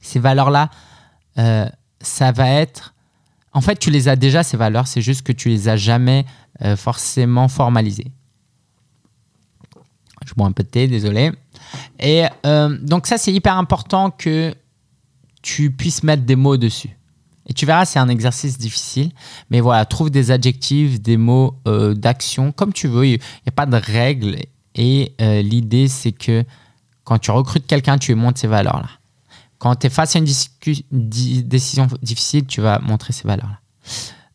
Ces 0.02 0.18
valeurs-là, 0.18 0.70
euh, 1.38 1.68
ça 2.00 2.32
va 2.32 2.48
être... 2.50 2.94
En 3.52 3.60
fait, 3.60 3.78
tu 3.78 3.90
les 3.90 4.08
as 4.08 4.16
déjà, 4.16 4.42
ces 4.42 4.56
valeurs, 4.56 4.86
c'est 4.86 5.02
juste 5.02 5.22
que 5.22 5.32
tu 5.32 5.48
les 5.48 5.68
as 5.68 5.76
jamais 5.76 6.24
euh, 6.62 6.76
forcément 6.76 7.48
formalisées. 7.48 8.12
Je 10.24 10.34
bois 10.34 10.46
un 10.46 10.52
peu 10.52 10.62
de 10.62 10.68
thé, 10.68 10.86
désolé. 10.86 11.32
Et 11.98 12.26
euh, 12.46 12.78
donc 12.80 13.06
ça, 13.06 13.18
c'est 13.18 13.32
hyper 13.32 13.56
important 13.56 14.10
que 14.10 14.54
tu 15.42 15.70
puisses 15.70 16.02
mettre 16.02 16.22
des 16.22 16.36
mots 16.36 16.56
dessus. 16.56 16.96
Et 17.46 17.52
tu 17.52 17.66
verras, 17.66 17.84
c'est 17.84 17.98
un 17.98 18.08
exercice 18.08 18.58
difficile. 18.58 19.10
Mais 19.50 19.60
voilà, 19.60 19.84
trouve 19.84 20.10
des 20.10 20.30
adjectifs, 20.30 21.00
des 21.00 21.16
mots 21.16 21.56
euh, 21.66 21.94
d'action, 21.94 22.52
comme 22.52 22.72
tu 22.72 22.86
veux. 22.86 23.06
Il 23.06 23.18
n'y 23.18 23.48
a 23.48 23.52
pas 23.52 23.66
de 23.66 23.76
règles. 23.76 24.36
Et 24.76 25.12
l'idée, 25.18 25.88
c'est 25.88 26.12
que 26.12 26.44
quand 27.02 27.18
tu 27.18 27.32
recrutes 27.32 27.66
quelqu'un, 27.66 27.98
tu 27.98 28.14
lui 28.14 28.20
montres 28.20 28.38
ces 28.38 28.46
valeurs-là. 28.46 28.99
Quand 29.60 29.76
tu 29.76 29.86
es 29.86 29.90
face 29.90 30.16
à 30.16 30.18
une 30.18 30.24
décision 30.24 31.86
difficile, 32.02 32.46
tu 32.46 32.60
vas 32.60 32.80
montrer 32.80 33.12
ces 33.12 33.28
valeurs-là. 33.28 33.60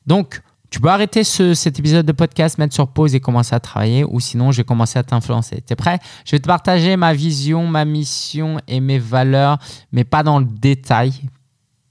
Donc, 0.08 0.42
tu 0.70 0.80
peux 0.80 0.88
arrêter 0.88 1.26
cet 1.26 1.80
épisode 1.80 2.06
de 2.06 2.12
podcast, 2.14 2.58
mettre 2.58 2.74
sur 2.74 2.88
pause 2.88 3.14
et 3.16 3.20
commencer 3.20 3.54
à 3.54 3.60
travailler, 3.60 4.06
ou 4.06 4.22
sinon, 4.22 4.54
je 4.54 4.58
vais 4.58 4.64
commencer 4.64 4.98
à 4.98 5.04
t'influencer. 5.04 5.62
Tu 5.66 5.74
es 5.74 5.76
prêt? 5.76 6.00
Je 6.26 6.32
vais 6.32 6.40
te 6.40 6.48
partager 6.48 6.96
ma 6.96 7.14
vision, 7.14 7.68
ma 7.68 7.84
mission 7.84 8.62
et 8.70 8.80
mes 8.80 9.00
valeurs, 9.00 9.58
mais 9.92 10.06
pas 10.06 10.24
dans 10.24 10.40
le 10.40 10.46
détail, 10.46 11.12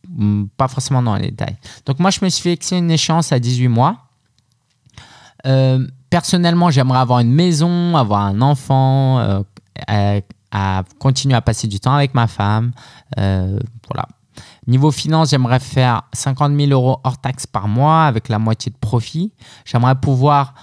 Mm, 0.08 0.44
pas 0.56 0.68
forcément 0.68 1.02
dans 1.02 1.16
les 1.16 1.30
détails. 1.30 1.56
Donc 1.86 1.98
moi, 1.98 2.10
je 2.10 2.20
me 2.22 2.28
suis 2.28 2.50
fixé 2.50 2.76
une 2.76 2.90
échéance 2.90 3.32
à 3.32 3.38
18 3.38 3.68
mois. 3.68 3.96
Euh, 5.46 5.86
personnellement, 6.10 6.70
j'aimerais 6.70 7.00
avoir 7.00 7.20
une 7.20 7.32
maison, 7.32 7.96
avoir 7.96 8.22
un 8.22 8.40
enfant, 8.40 9.18
euh, 9.18 10.20
à, 10.54 10.84
continuer 10.98 11.34
à 11.34 11.42
passer 11.42 11.66
du 11.66 11.80
temps 11.80 11.94
avec 11.94 12.14
ma 12.14 12.26
femme. 12.26 12.72
Euh, 13.18 13.58
voilà. 13.86 14.08
Niveau 14.66 14.90
finance, 14.90 15.30
j'aimerais 15.30 15.60
faire 15.60 16.04
50 16.14 16.56
000 16.56 16.70
euros 16.70 16.98
hors 17.04 17.18
taxe 17.18 17.46
par 17.46 17.68
mois 17.68 18.04
avec 18.04 18.30
la 18.30 18.38
moitié 18.38 18.72
de 18.72 18.78
profit. 18.78 19.32
J'aimerais 19.66 19.94
pouvoir 19.94 20.54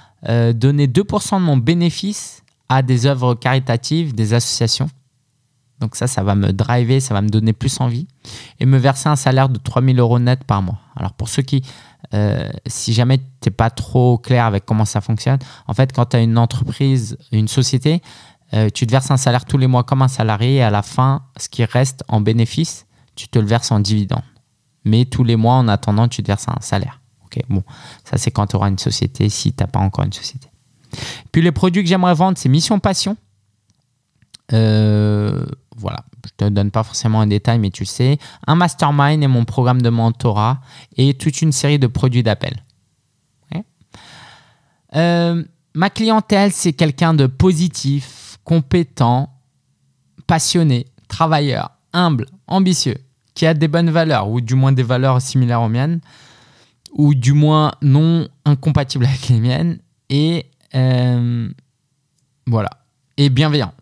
donner 0.53 0.85
2% 0.85 1.39
de 1.39 1.43
mon 1.43 1.57
bénéfice 1.57 2.43
à 2.69 2.81
des 2.81 3.05
œuvres 3.05 3.35
caritatives, 3.35 4.15
des 4.15 4.33
associations. 4.33 4.89
Donc 5.81 5.95
ça, 5.95 6.07
ça 6.07 6.23
va 6.23 6.35
me 6.35 6.53
driver, 6.53 7.01
ça 7.01 7.13
va 7.13 7.21
me 7.21 7.27
donner 7.27 7.53
plus 7.53 7.81
envie 7.81 8.07
et 8.59 8.65
me 8.65 8.77
verser 8.77 9.09
un 9.09 9.15
salaire 9.15 9.49
de 9.49 9.57
3000 9.57 9.99
euros 9.99 10.19
net 10.19 10.43
par 10.43 10.61
mois. 10.61 10.79
Alors 10.95 11.13
pour 11.13 11.27
ceux 11.27 11.41
qui, 11.41 11.63
euh, 12.13 12.49
si 12.67 12.93
jamais 12.93 13.17
tu 13.17 13.23
n'es 13.47 13.51
pas 13.51 13.71
trop 13.71 14.19
clair 14.19 14.45
avec 14.45 14.63
comment 14.63 14.85
ça 14.85 15.01
fonctionne, 15.01 15.39
en 15.67 15.73
fait, 15.73 15.91
quand 15.91 16.05
tu 16.05 16.17
as 16.17 16.21
une 16.21 16.37
entreprise, 16.37 17.17
une 17.31 17.47
société, 17.47 18.01
euh, 18.53 18.69
tu 18.69 18.85
te 18.85 18.91
verses 18.91 19.11
un 19.11 19.17
salaire 19.17 19.45
tous 19.45 19.57
les 19.57 19.67
mois 19.67 19.83
comme 19.83 20.01
un 20.01 20.07
salarié 20.07 20.55
et 20.55 20.63
à 20.63 20.69
la 20.69 20.81
fin, 20.81 21.23
ce 21.37 21.49
qui 21.49 21.63
reste 21.63 22.03
en 22.07 22.21
bénéfice, 22.21 22.85
tu 23.15 23.27
te 23.27 23.39
le 23.39 23.45
verses 23.45 23.71
en 23.71 23.79
dividende. 23.79 24.23
Mais 24.83 25.05
tous 25.05 25.23
les 25.23 25.35
mois, 25.35 25.55
en 25.55 25.67
attendant, 25.67 26.07
tu 26.07 26.21
te 26.23 26.27
verses 26.27 26.47
un 26.47 26.59
salaire. 26.61 27.01
Ok, 27.25 27.41
bon, 27.49 27.63
ça 28.03 28.17
c'est 28.17 28.31
quand 28.31 28.47
tu 28.47 28.55
auras 28.55 28.69
une 28.69 28.79
société, 28.79 29.29
si 29.29 29.53
tu 29.53 29.63
n'as 29.63 29.67
pas 29.67 29.79
encore 29.79 30.05
une 30.05 30.13
société. 30.13 30.49
Puis 31.31 31.41
les 31.41 31.51
produits 31.51 31.83
que 31.83 31.89
j'aimerais 31.89 32.13
vendre, 32.13 32.37
c'est 32.37 32.49
Mission 32.49 32.79
Passion. 32.79 33.15
Euh, 34.51 35.45
voilà, 35.77 36.03
je 36.25 36.31
te 36.35 36.49
donne 36.49 36.71
pas 36.71 36.83
forcément 36.83 37.21
un 37.21 37.27
détail, 37.27 37.59
mais 37.59 37.69
tu 37.69 37.85
sais, 37.85 38.17
un 38.47 38.55
mastermind 38.55 39.23
et 39.23 39.27
mon 39.27 39.45
programme 39.45 39.81
de 39.81 39.89
mentorat 39.89 40.59
et 40.97 41.13
toute 41.13 41.41
une 41.41 41.53
série 41.53 41.79
de 41.79 41.87
produits 41.87 42.23
d'appel. 42.23 42.63
Euh, 44.95 45.43
ma 45.73 45.89
clientèle, 45.89 46.51
c'est 46.51 46.73
quelqu'un 46.73 47.13
de 47.13 47.27
positif, 47.27 48.20
compétent, 48.43 49.29
passionné, 50.27 50.87
travailleur, 51.07 51.71
humble, 51.93 52.25
ambitieux, 52.47 52.97
qui 53.33 53.45
a 53.45 53.53
des 53.53 53.67
bonnes 53.67 53.89
valeurs, 53.89 54.29
ou 54.29 54.41
du 54.41 54.55
moins 54.55 54.71
des 54.71 54.83
valeurs 54.83 55.21
similaires 55.21 55.61
aux 55.61 55.69
miennes, 55.69 56.01
ou 56.93 57.13
du 57.13 57.33
moins 57.33 57.73
non 57.81 58.27
incompatibles 58.45 59.05
avec 59.05 59.29
les 59.29 59.39
miennes, 59.39 59.79
et 60.09 60.45
euh, 60.75 61.49
voilà, 62.45 62.69
et 63.17 63.29
bienveillant 63.29 63.73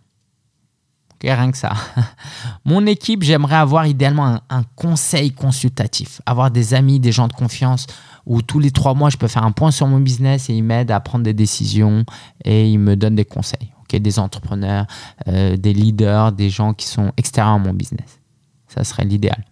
rien 1.28 1.52
que 1.52 1.58
ça. 1.58 1.74
Mon 2.66 2.86
équipe, 2.86 3.24
j'aimerais 3.24 3.58
avoir 3.58 3.86
idéalement 3.86 4.40
un, 4.50 4.64
conseil 4.76 5.32
consultatif, 5.32 6.22
avoir 6.26 6.52
des 6.52 6.74
amis, 6.74 7.00
des 7.00 7.12
gens 7.12 7.28
de 7.28 7.34
confiance 7.34 7.88
où 8.26 8.42
tous 8.42 8.60
les 8.60 8.72
trois 8.72 8.94
mois, 8.94 9.10
je 9.10 9.18
peux 9.18 9.28
faire 9.28 9.44
un 9.44 9.52
point 9.52 9.72
sur 9.72 9.88
mon 9.88 10.00
business 10.00 10.50
et 10.50 10.54
ils 10.54 10.64
m'aident 10.64 10.92
à 10.92 11.00
prendre 11.00 11.24
des 11.24 11.34
décisions 11.34 12.06
et 12.46 12.70
ils 12.70 12.78
me 12.78 12.96
donnent 12.96 13.16
des 13.16 13.26
conseils. 13.26 13.74
Des 13.98 14.20
entrepreneurs, 14.20 14.86
euh, 15.28 15.58
des 15.58 15.74
leaders, 15.74 16.32
des 16.32 16.50
gens 16.50 16.74
qui 16.74 16.88
sont 16.88 17.12
extérieurs 17.18 17.56
à 17.56 17.58
mon 17.58 17.74
business. 17.74 18.20
Ça 18.68 18.84
serait 18.84 19.06
l'idéal. 19.06 19.44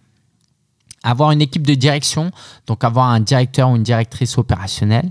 Avoir 1.04 1.32
une 1.32 1.42
équipe 1.42 1.66
de 1.66 1.74
direction, 1.74 2.32
donc 2.66 2.84
avoir 2.84 3.10
un 3.10 3.20
directeur 3.20 3.70
ou 3.70 3.76
une 3.76 3.84
directrice 3.84 4.38
opérationnelle 4.38 5.10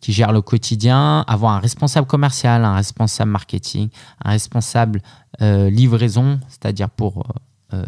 qui 0.00 0.12
gère 0.12 0.32
le 0.32 0.42
quotidien, 0.42 1.24
avoir 1.28 1.52
un 1.52 1.60
responsable 1.60 2.06
commercial, 2.06 2.64
un 2.64 2.74
responsable 2.74 3.30
marketing, 3.30 3.88
un 4.24 4.30
responsable 4.30 5.00
euh, 5.40 5.70
livraison, 5.70 6.40
c'est-à-dire 6.48 6.90
pour 6.90 7.24
euh, 7.72 7.84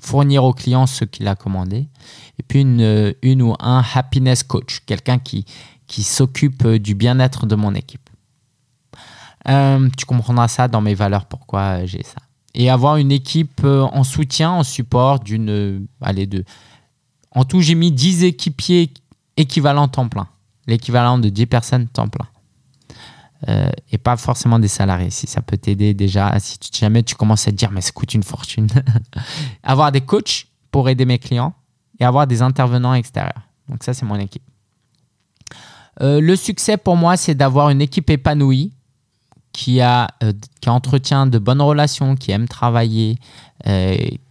fournir 0.00 0.44
au 0.44 0.52
client 0.52 0.86
ce 0.86 1.04
qu'il 1.04 1.26
a 1.26 1.34
commandé, 1.34 1.88
et 2.38 2.42
puis 2.46 2.60
une, 2.60 3.42
ou 3.42 3.54
un 3.58 3.82
happiness 3.94 4.44
coach, 4.44 4.80
quelqu'un 4.86 5.18
qui 5.18 6.02
s'occupe 6.02 6.66
du 6.66 6.94
bien-être 6.94 7.46
de 7.46 7.56
mon 7.56 7.74
équipe. 7.74 8.03
Tu 9.44 10.06
comprendras 10.06 10.48
ça 10.48 10.68
dans 10.68 10.80
mes 10.80 10.94
valeurs, 10.94 11.26
pourquoi 11.26 11.84
j'ai 11.84 12.02
ça. 12.02 12.20
Et 12.54 12.70
avoir 12.70 12.96
une 12.96 13.12
équipe 13.12 13.64
en 13.64 14.04
soutien, 14.04 14.50
en 14.50 14.62
support 14.62 15.20
d'une... 15.20 15.86
allez, 16.00 16.26
de... 16.26 16.44
En 17.32 17.44
tout, 17.44 17.60
j'ai 17.60 17.74
mis 17.74 17.90
10 17.90 18.24
équipiers 18.24 18.92
équivalents 19.36 19.88
temps 19.88 20.08
plein 20.08 20.28
l'équivalent 20.66 21.18
de 21.18 21.28
10 21.28 21.46
personnes 21.46 21.88
temps 21.88 22.08
plein. 22.08 22.26
Euh, 23.48 23.70
et 23.92 23.98
pas 23.98 24.16
forcément 24.16 24.58
des 24.58 24.68
salariés. 24.68 25.10
Si 25.10 25.26
ça 25.26 25.42
peut 25.42 25.58
t'aider 25.58 25.92
déjà, 25.92 26.34
si 26.38 26.58
jamais 26.72 27.02
tu 27.02 27.14
commences 27.14 27.46
à 27.46 27.50
te 27.50 27.56
dire 27.56 27.70
mais 27.70 27.80
ça 27.80 27.92
coûte 27.92 28.14
une 28.14 28.22
fortune. 28.22 28.68
avoir 29.62 29.92
des 29.92 30.00
coachs 30.00 30.46
pour 30.70 30.88
aider 30.88 31.04
mes 31.04 31.18
clients 31.18 31.54
et 32.00 32.04
avoir 32.04 32.26
des 32.26 32.40
intervenants 32.42 32.94
extérieurs. 32.94 33.42
Donc 33.68 33.82
ça, 33.84 33.92
c'est 33.92 34.06
mon 34.06 34.16
équipe. 34.16 34.42
Euh, 36.00 36.20
le 36.20 36.36
succès 36.36 36.76
pour 36.76 36.96
moi, 36.96 37.16
c'est 37.16 37.34
d'avoir 37.34 37.70
une 37.70 37.82
équipe 37.82 38.08
épanouie 38.10 38.72
qui, 39.54 39.80
a, 39.80 40.08
euh, 40.22 40.32
entretient 40.66 41.26
de 41.26 41.38
bonnes 41.38 41.62
relations, 41.62 42.14
qui 42.14 42.30
aime 42.30 42.48
travailler, 42.48 43.16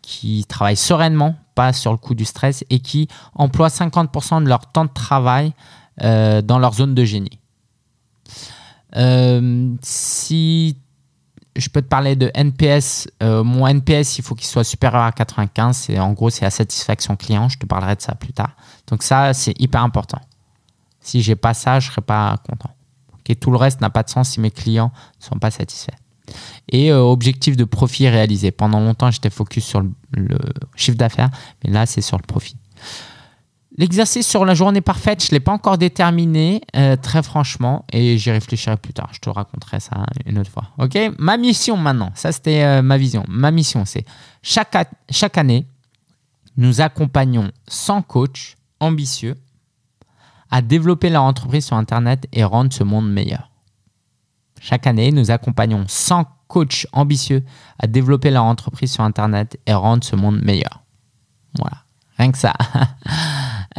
qui 0.04 0.46
travaille 0.48 0.76
sereinement 0.76 1.36
pas 1.56 1.74
sur 1.74 1.92
le 1.92 1.98
coup 1.98 2.16
du 2.16 2.26
stress 2.26 2.64
et 2.70 2.80
qui 2.80 3.08
emploient 3.36 3.70
50% 3.70 4.44
de 4.44 4.48
leur 4.48 4.72
temps 4.72 4.86
de 4.86 4.94
travail 4.94 5.54
euh, 6.02 6.42
dans 6.42 6.60
leur 6.60 6.74
zone 6.74 6.96
de 6.96 7.04
génie. 7.04 7.40
Euh, 8.96 9.74
si 9.82 10.78
je 11.56 11.70
peux 11.70 11.82
te 11.82 11.88
parler 11.88 12.16
de 12.16 12.32
NPS, 12.34 13.08
euh, 13.22 13.44
mon 13.44 13.68
NPS, 13.68 14.18
il 14.18 14.24
faut 14.24 14.36
qu'il 14.36 14.48
soit 14.48 14.64
supérieur 14.64 15.04
à 15.04 15.12
95. 15.12 15.90
Et 15.90 16.00
en 16.00 16.14
gros, 16.14 16.30
c'est 16.30 16.46
la 16.46 16.52
satisfaction 16.52 17.16
client. 17.16 17.50
Je 17.50 17.60
te 17.60 17.66
parlerai 17.66 17.96
de 17.96 18.02
ça 18.02 18.16
plus 18.16 18.34
tard. 18.34 18.56
Donc 18.88 19.04
ça, 19.04 19.34
c'est 19.34 19.60
hyper 19.60 19.84
important. 19.84 20.20
Si 21.00 21.22
j'ai 21.22 21.36
pas 21.36 21.54
ça, 21.54 21.80
je 21.80 21.90
serai 21.90 22.02
pas 22.02 22.38
content. 22.48 22.73
Okay, 23.24 23.36
tout 23.36 23.52
le 23.52 23.58
reste 23.58 23.80
n'a 23.80 23.90
pas 23.90 24.04
de 24.04 24.10
sens 24.10 24.30
si 24.30 24.42
mes 24.42 24.52
clients 24.52 24.92
ne 25.20 25.26
sont 25.26 25.40
pas 25.40 25.52
satisfaits. 25.52 25.96
Et 26.70 26.92
euh, 26.92 27.00
objectif 27.00 27.56
de 27.56 27.64
profit 27.64 28.10
réalisé. 28.10 28.52
Pendant 28.52 28.80
longtemps, 28.80 29.12
j'étais 29.12 29.30
focus 29.30 29.66
sur 29.66 29.82
le, 29.82 30.38
chiffre 30.76 30.98
d'affaires, 30.98 31.30
mais 31.64 31.72
là, 31.72 31.86
c'est 31.86 32.02
sur 32.02 32.18
le 32.18 32.24
profit. 32.24 32.58
L'exercice 33.78 34.28
sur 34.28 34.46
la 34.46 34.54
journée 34.54 34.82
parfaite, 34.82 35.24
je 35.24 35.30
ne 35.30 35.32
l'ai 35.32 35.40
pas 35.40 35.52
encore 35.52 35.78
déterminé, 35.78 36.62
euh, 36.76 36.96
très 36.96 37.24
franchement, 37.24 37.86
et 37.92 38.18
j'y 38.18 38.30
réfléchirai 38.30 38.78
plus 38.78 38.94
tard. 38.94 39.10
Je 39.14 39.20
te 39.20 39.30
raconterai 39.30 39.80
ça 39.80 40.06
une 40.26 40.38
autre 40.38 40.52
fois. 40.52 40.66
Ok? 40.78 40.98
Ma 41.18 41.38
mission 41.38 41.76
maintenant, 41.76 42.12
ça 42.14 42.32
c'était 42.32 42.64
euh, 42.64 42.82
ma 42.84 42.98
vision. 42.98 43.24
Ma 43.28 43.50
mission, 43.50 43.84
c'est 43.86 44.06
chaque, 44.44 44.78
chaque 45.10 45.38
année, 45.40 45.66
nous 46.56 46.82
accompagnons 46.82 47.52
100 47.68 48.04
coachs 48.04 48.58
ambitieux 48.80 49.36
à 50.54 50.62
développer 50.62 51.10
leur 51.10 51.24
entreprise 51.24 51.66
sur 51.66 51.76
Internet 51.76 52.28
et 52.32 52.44
rendre 52.44 52.72
ce 52.72 52.84
monde 52.84 53.12
meilleur. 53.12 53.50
Chaque 54.62 54.86
année, 54.86 55.12
nous 55.12 55.32
accompagnons 55.32 55.86
100 55.88 56.28
coachs 56.48 56.86
ambitieux 56.94 57.44
à 57.80 57.88
développer 57.88 58.30
leur 58.30 58.44
entreprise 58.44 58.92
sur 58.92 59.04
Internet 59.04 59.60
et 59.66 59.74
rendre 59.74 60.04
ce 60.04 60.16
monde 60.16 60.40
meilleur. 60.44 60.84
Voilà, 61.58 61.78
rien 62.18 62.32
que 62.32 62.38
ça. 62.38 62.54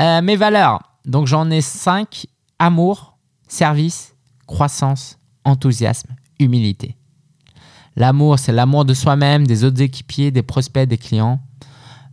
Euh, 0.00 0.22
mes 0.22 0.34
valeurs, 0.34 0.80
donc 1.04 1.28
j'en 1.28 1.48
ai 1.52 1.60
5. 1.60 2.26
Amour, 2.58 3.16
service, 3.46 4.16
croissance, 4.44 5.20
enthousiasme, 5.44 6.16
humilité. 6.40 6.96
L'amour, 7.94 8.40
c'est 8.40 8.50
l'amour 8.50 8.84
de 8.84 8.92
soi-même, 8.92 9.46
des 9.46 9.62
autres 9.62 9.80
équipiers, 9.80 10.32
des 10.32 10.42
prospects, 10.42 10.88
des 10.88 10.98
clients. 10.98 11.38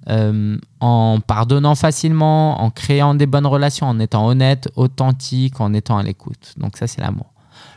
Euh, 0.10 0.58
en 0.80 1.20
pardonnant 1.20 1.76
facilement, 1.76 2.60
en 2.60 2.72
créant 2.72 3.14
des 3.14 3.28
bonnes 3.28 3.46
relations, 3.46 3.86
en 3.86 4.00
étant 4.00 4.26
honnête, 4.26 4.68
authentique, 4.76 5.62
en 5.62 5.74
étant 5.74 5.98
à 6.00 6.04
l'écoute. 6.04 6.56
Donc 6.58 6.78
ça, 6.78 6.88
c'est 6.88 7.02
l'amour. 7.02 7.32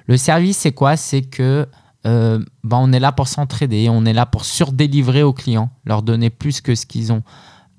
Le 0.06 0.16
service, 0.16 0.56
c'est 0.56 0.72
quoi? 0.72 0.96
C'est 0.96 1.20
que 1.20 1.68
euh, 2.06 2.42
ben, 2.62 2.78
on 2.80 2.92
est 2.92 3.00
là 3.00 3.12
pour 3.12 3.28
s'entraider, 3.28 3.88
on 3.90 4.04
est 4.06 4.12
là 4.12 4.24
pour 4.26 4.44
surdélivrer 4.44 5.22
aux 5.22 5.32
clients, 5.32 5.70
leur 5.84 6.02
donner 6.02 6.30
plus 6.30 6.60
que 6.60 6.74
ce 6.74 6.86
qu'ils 6.86 7.12
ont, 7.12 7.22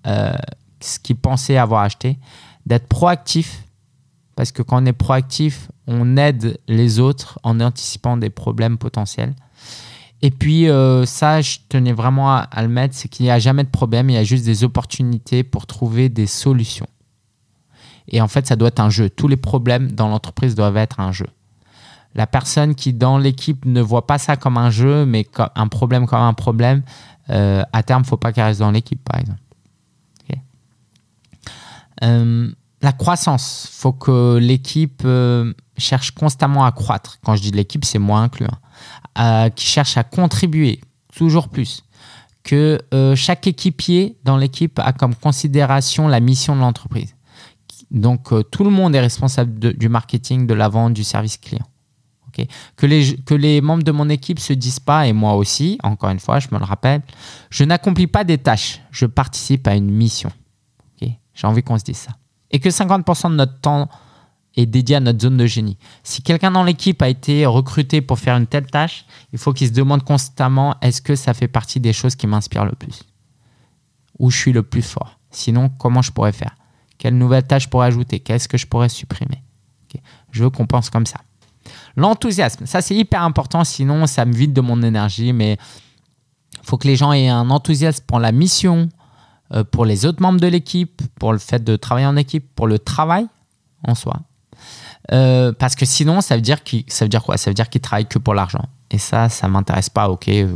euh, 0.05 0.33
ce 0.79 0.99
qu'ils 0.99 1.15
pensaient 1.15 1.57
avoir 1.57 1.81
acheté, 1.81 2.19
d'être 2.65 2.87
proactif, 2.87 3.63
parce 4.35 4.51
que 4.51 4.61
quand 4.61 4.81
on 4.81 4.85
est 4.85 4.93
proactif, 4.93 5.69
on 5.87 6.17
aide 6.17 6.59
les 6.67 6.99
autres 6.99 7.39
en 7.43 7.59
anticipant 7.61 8.17
des 8.17 8.29
problèmes 8.29 8.77
potentiels. 8.77 9.35
Et 10.25 10.31
puis 10.31 10.67
euh, 10.67 11.05
ça, 11.05 11.41
je 11.41 11.59
tenais 11.69 11.93
vraiment 11.93 12.35
à, 12.35 12.61
le 12.63 12.67
mettre, 12.67 12.95
c'est 12.95 13.07
qu'il 13.07 13.27
n'y 13.27 13.29
a 13.29 13.37
jamais 13.37 13.63
de 13.63 13.69
problème, 13.69 14.09
il 14.09 14.13
y 14.13 14.17
a 14.17 14.23
juste 14.23 14.43
des 14.43 14.63
opportunités 14.63 15.43
pour 15.43 15.67
trouver 15.67 16.09
des 16.09 16.25
solutions. 16.25 16.87
Et 18.07 18.21
en 18.21 18.27
fait, 18.27 18.47
ça 18.47 18.55
doit 18.55 18.69
être 18.69 18.79
un 18.79 18.89
jeu. 18.89 19.07
Tous 19.07 19.27
les 19.27 19.37
problèmes 19.37 19.91
dans 19.91 20.07
l'entreprise 20.07 20.55
doivent 20.55 20.77
être 20.77 20.99
un 20.99 21.11
jeu 21.11 21.27
la 22.15 22.25
personne 22.25 22.73
qui 22.73 22.93
dans 22.93 23.17
l'équipe 23.17 23.65
ne 23.65 23.81
voit 23.81 24.07
pas 24.07 24.17
ça 24.17 24.35
comme 24.35 24.57
un 24.57 24.71
jeu, 24.71 25.05
mais 25.05 25.25
comme 25.25 25.49
un 25.53 25.67
problème 25.67 26.07
comme 26.07 26.21
un 26.21 26.33
problème, 26.33 26.81
euh, 27.29 27.61
à 27.73 27.83
terme, 27.83 28.01
il 28.01 28.05
ne 28.05 28.07
faut 28.07 28.17
pas 28.17 28.31
qu'elle 28.31 28.45
reste 28.45 28.61
dans 28.61 28.71
l'équipe, 28.71 29.03
par 29.03 29.19
exemple. 29.19 29.39
Euh, 32.03 32.51
la 32.81 32.91
croissance, 32.91 33.69
il 33.69 33.79
faut 33.79 33.93
que 33.93 34.37
l'équipe 34.37 35.07
cherche 35.77 36.11
constamment 36.11 36.65
à 36.65 36.71
croître. 36.71 37.19
Quand 37.23 37.35
je 37.35 37.41
dis 37.41 37.51
l'équipe, 37.51 37.85
c'est 37.85 37.99
moi 37.99 38.19
inclus. 38.19 38.47
Hein. 38.47 38.59
Qui 39.55 39.65
cherche 39.65 39.97
à 39.97 40.03
contribuer 40.03 40.81
toujours 41.15 41.49
plus. 41.49 41.83
Que 42.43 42.79
chaque 43.15 43.47
équipier 43.47 44.17
dans 44.23 44.37
l'équipe 44.37 44.79
a 44.79 44.93
comme 44.93 45.15
considération 45.15 46.07
la 46.07 46.19
mission 46.19 46.55
de 46.55 46.61
l'entreprise. 46.61 47.15
Donc 47.91 48.29
tout 48.51 48.63
le 48.63 48.69
monde 48.69 48.95
est 48.95 48.99
responsable 48.99 49.73
du 49.73 49.89
marketing, 49.89 50.45
de 50.45 50.53
la 50.53 50.69
vente, 50.69 50.93
du 50.93 51.03
service 51.03 51.37
client. 51.37 51.65
Que, 52.75 52.85
les, 52.85 53.15
que 53.15 53.33
les 53.33 53.61
membres 53.61 53.83
de 53.83 53.91
mon 53.91 54.09
équipe 54.09 54.39
se 54.39 54.51
disent 54.51 54.81
pas, 54.81 55.07
et 55.07 55.13
moi 55.13 55.35
aussi, 55.35 55.79
encore 55.83 56.09
une 56.09 56.19
fois, 56.19 56.39
je 56.39 56.49
me 56.51 56.59
le 56.59 56.65
rappelle, 56.65 57.01
je 57.49 57.63
n'accomplis 57.63 58.07
pas 58.07 58.25
des 58.25 58.37
tâches, 58.37 58.81
je 58.91 59.05
participe 59.05 59.65
à 59.67 59.75
une 59.75 59.89
mission. 59.89 60.31
J'ai 61.35 61.47
envie 61.47 61.61
qu'on 61.61 61.77
se 61.77 61.83
dise 61.83 61.97
ça. 61.97 62.11
Et 62.49 62.59
que 62.59 62.69
50% 62.69 63.29
de 63.29 63.35
notre 63.35 63.59
temps 63.59 63.89
est 64.55 64.65
dédié 64.65 64.95
à 64.95 64.99
notre 64.99 65.21
zone 65.21 65.37
de 65.37 65.45
génie. 65.45 65.77
Si 66.03 66.21
quelqu'un 66.21 66.51
dans 66.51 66.63
l'équipe 66.63 67.01
a 67.01 67.09
été 67.09 67.45
recruté 67.45 68.01
pour 68.01 68.19
faire 68.19 68.37
une 68.37 68.47
telle 68.47 68.67
tâche, 68.67 69.05
il 69.33 69.39
faut 69.39 69.53
qu'il 69.53 69.67
se 69.67 69.73
demande 69.73 70.03
constamment 70.03 70.75
est-ce 70.81 71.01
que 71.01 71.15
ça 71.15 71.33
fait 71.33 71.47
partie 71.47 71.79
des 71.79 71.93
choses 71.93 72.15
qui 72.15 72.27
m'inspirent 72.27 72.65
le 72.65 72.73
plus? 72.73 73.03
Où 74.19 74.31
je 74.31 74.37
suis 74.37 74.53
le 74.53 74.63
plus 74.63 74.81
fort? 74.81 75.19
Sinon, 75.31 75.69
comment 75.69 76.01
je 76.01 76.11
pourrais 76.11 76.31
faire? 76.31 76.55
Quelle 76.97 77.17
nouvelle 77.17 77.45
tâche 77.45 77.63
je 77.63 77.69
pourrais 77.69 77.87
ajouter? 77.87 78.19
Qu'est-ce 78.19 78.47
que 78.47 78.57
je 78.57 78.65
pourrais 78.65 78.89
supprimer? 78.89 79.41
Je 80.31 80.43
veux 80.43 80.49
qu'on 80.49 80.67
pense 80.67 80.89
comme 80.89 81.05
ça. 81.05 81.21
L'enthousiasme, 81.95 82.65
ça 82.65 82.81
c'est 82.81 82.95
hyper 82.95 83.23
important, 83.23 83.63
sinon 83.63 84.05
ça 84.05 84.25
me 84.25 84.33
vide 84.33 84.53
de 84.53 84.61
mon 84.61 84.81
énergie, 84.83 85.31
mais 85.31 85.57
il 86.53 86.65
faut 86.65 86.77
que 86.77 86.87
les 86.87 86.95
gens 86.95 87.13
aient 87.13 87.29
un 87.29 87.49
enthousiasme 87.49 88.03
pour 88.05 88.19
la 88.19 88.31
mission, 88.31 88.89
euh, 89.53 89.63
pour 89.63 89.85
les 89.85 90.05
autres 90.05 90.21
membres 90.21 90.39
de 90.39 90.47
l'équipe, 90.47 91.01
pour 91.19 91.31
le 91.31 91.39
fait 91.39 91.63
de 91.63 91.75
travailler 91.75 92.07
en 92.07 92.17
équipe, 92.17 92.53
pour 92.55 92.67
le 92.67 92.79
travail 92.79 93.27
en 93.87 93.95
soi. 93.95 94.19
Euh, 95.11 95.51
parce 95.53 95.75
que 95.75 95.85
sinon, 95.85 96.21
ça 96.21 96.35
veut 96.35 96.41
dire 96.41 96.59
ça 96.87 97.05
veut 97.05 97.09
dire 97.09 97.23
quoi? 97.23 97.37
Ça 97.37 97.49
veut 97.49 97.55
dire 97.55 97.69
qu'ils 97.69 97.81
travaillent 97.81 98.07
que 98.07 98.19
pour 98.19 98.33
l'argent. 98.33 98.65
Et 98.91 98.97
ça, 98.97 99.29
ça 99.29 99.47
m'intéresse 99.47 99.89
pas. 99.89 100.09
Ok, 100.09 100.27
euh, 100.29 100.55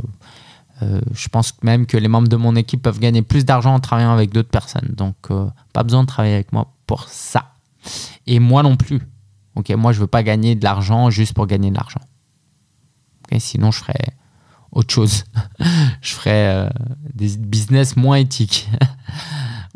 je 1.14 1.28
pense 1.30 1.54
même 1.64 1.86
que 1.86 1.98
les 1.98 2.08
membres 2.08 2.28
de 2.28 2.36
mon 2.36 2.56
équipe 2.56 2.82
peuvent 2.82 3.00
gagner 3.00 3.22
plus 3.22 3.46
d'argent 3.46 3.74
en 3.74 3.80
travaillant 3.80 4.14
avec 4.14 4.32
d'autres 4.32 4.50
personnes. 4.50 4.94
Donc, 4.96 5.16
pas 5.74 5.84
besoin 5.84 6.04
de 6.04 6.08
travailler 6.08 6.36
avec 6.36 6.54
moi 6.54 6.74
pour 6.88 7.08
ça. 7.10 7.54
Et 8.28 8.40
moi 8.40 8.64
non 8.64 8.76
plus. 8.76 9.02
Ok, 9.56 9.70
moi, 9.72 9.92
je 9.92 10.00
veux 10.00 10.08
pas 10.08 10.24
gagner 10.24 10.56
de 10.56 10.64
l'argent 10.64 11.10
juste 11.10 11.34
pour 11.34 11.48
gagner 11.48 11.70
de 11.70 11.76
l'argent. 11.76 12.00
sinon, 13.40 13.72
je 13.72 13.80
ferais 13.80 14.14
autre 14.72 14.94
chose. 14.94 15.26
je 16.02 16.14
ferais 16.14 16.48
euh, 16.48 16.70
des 17.14 17.38
business 17.38 17.96
moins 17.98 18.18
éthiques. 18.18 18.70